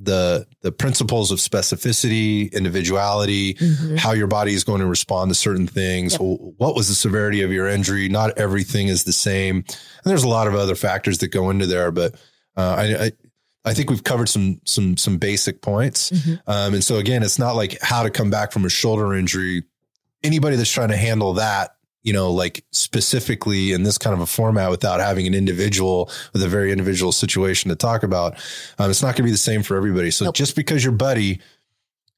[0.00, 3.96] the the principles of specificity, individuality, mm-hmm.
[3.96, 6.12] how your body is going to respond to certain things.
[6.12, 6.20] Yep.
[6.20, 8.08] What was the severity of your injury?
[8.08, 9.66] Not everything is the same, and
[10.04, 11.90] there's a lot of other factors that go into there.
[11.90, 12.14] But
[12.56, 13.12] uh, I, I,
[13.64, 16.10] I think we've covered some some some basic points.
[16.10, 16.34] Mm-hmm.
[16.50, 19.62] Um, and so again, it's not like how to come back from a shoulder injury.
[20.24, 24.26] Anybody that's trying to handle that, you know, like specifically in this kind of a
[24.26, 28.34] format without having an individual with a very individual situation to talk about,
[28.78, 30.10] um, it's not going to be the same for everybody.
[30.10, 30.34] So nope.
[30.34, 31.40] just because your buddy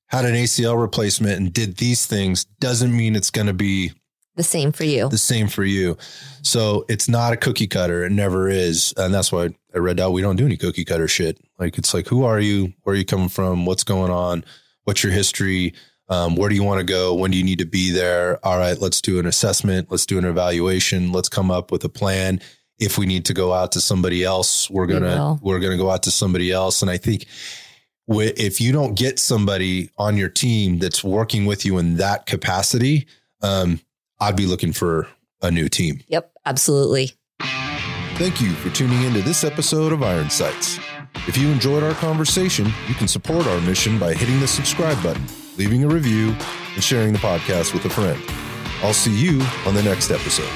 [0.07, 3.93] had an ACL replacement and did these things doesn't mean it's going to be
[4.37, 5.09] the same for you.
[5.09, 5.97] The same for you.
[6.43, 8.05] So it's not a cookie cutter.
[8.05, 8.93] It never is.
[8.97, 11.39] And that's why I read out we don't do any cookie cutter shit.
[11.59, 12.73] Like it's like, who are you?
[12.83, 13.67] Where are you coming from?
[13.67, 14.45] What's going on?
[14.85, 15.75] What's your history?
[16.09, 17.15] Um, where do you want to go?
[17.15, 18.39] When do you need to be there?
[18.45, 19.91] All right, let's do an assessment.
[19.91, 21.13] Let's do an evaluation.
[21.13, 22.41] Let's come up with a plan.
[22.79, 25.91] If we need to go out to somebody else, we're gonna we are gonna go
[25.91, 26.83] out to somebody else.
[26.83, 27.27] And I think
[28.09, 33.07] if you don't get somebody on your team that's working with you in that capacity,
[33.43, 33.81] um,
[34.21, 35.09] I'd be looking for
[35.41, 36.01] a new team.
[36.09, 37.13] Yep, absolutely.
[38.17, 40.79] Thank you for tuning into this episode of Iron Sights.
[41.27, 45.27] If you enjoyed our conversation, you can support our mission by hitting the subscribe button,
[45.57, 46.29] leaving a review,
[46.75, 48.23] and sharing the podcast with a friend.
[48.85, 50.49] I'll see you on the next episode.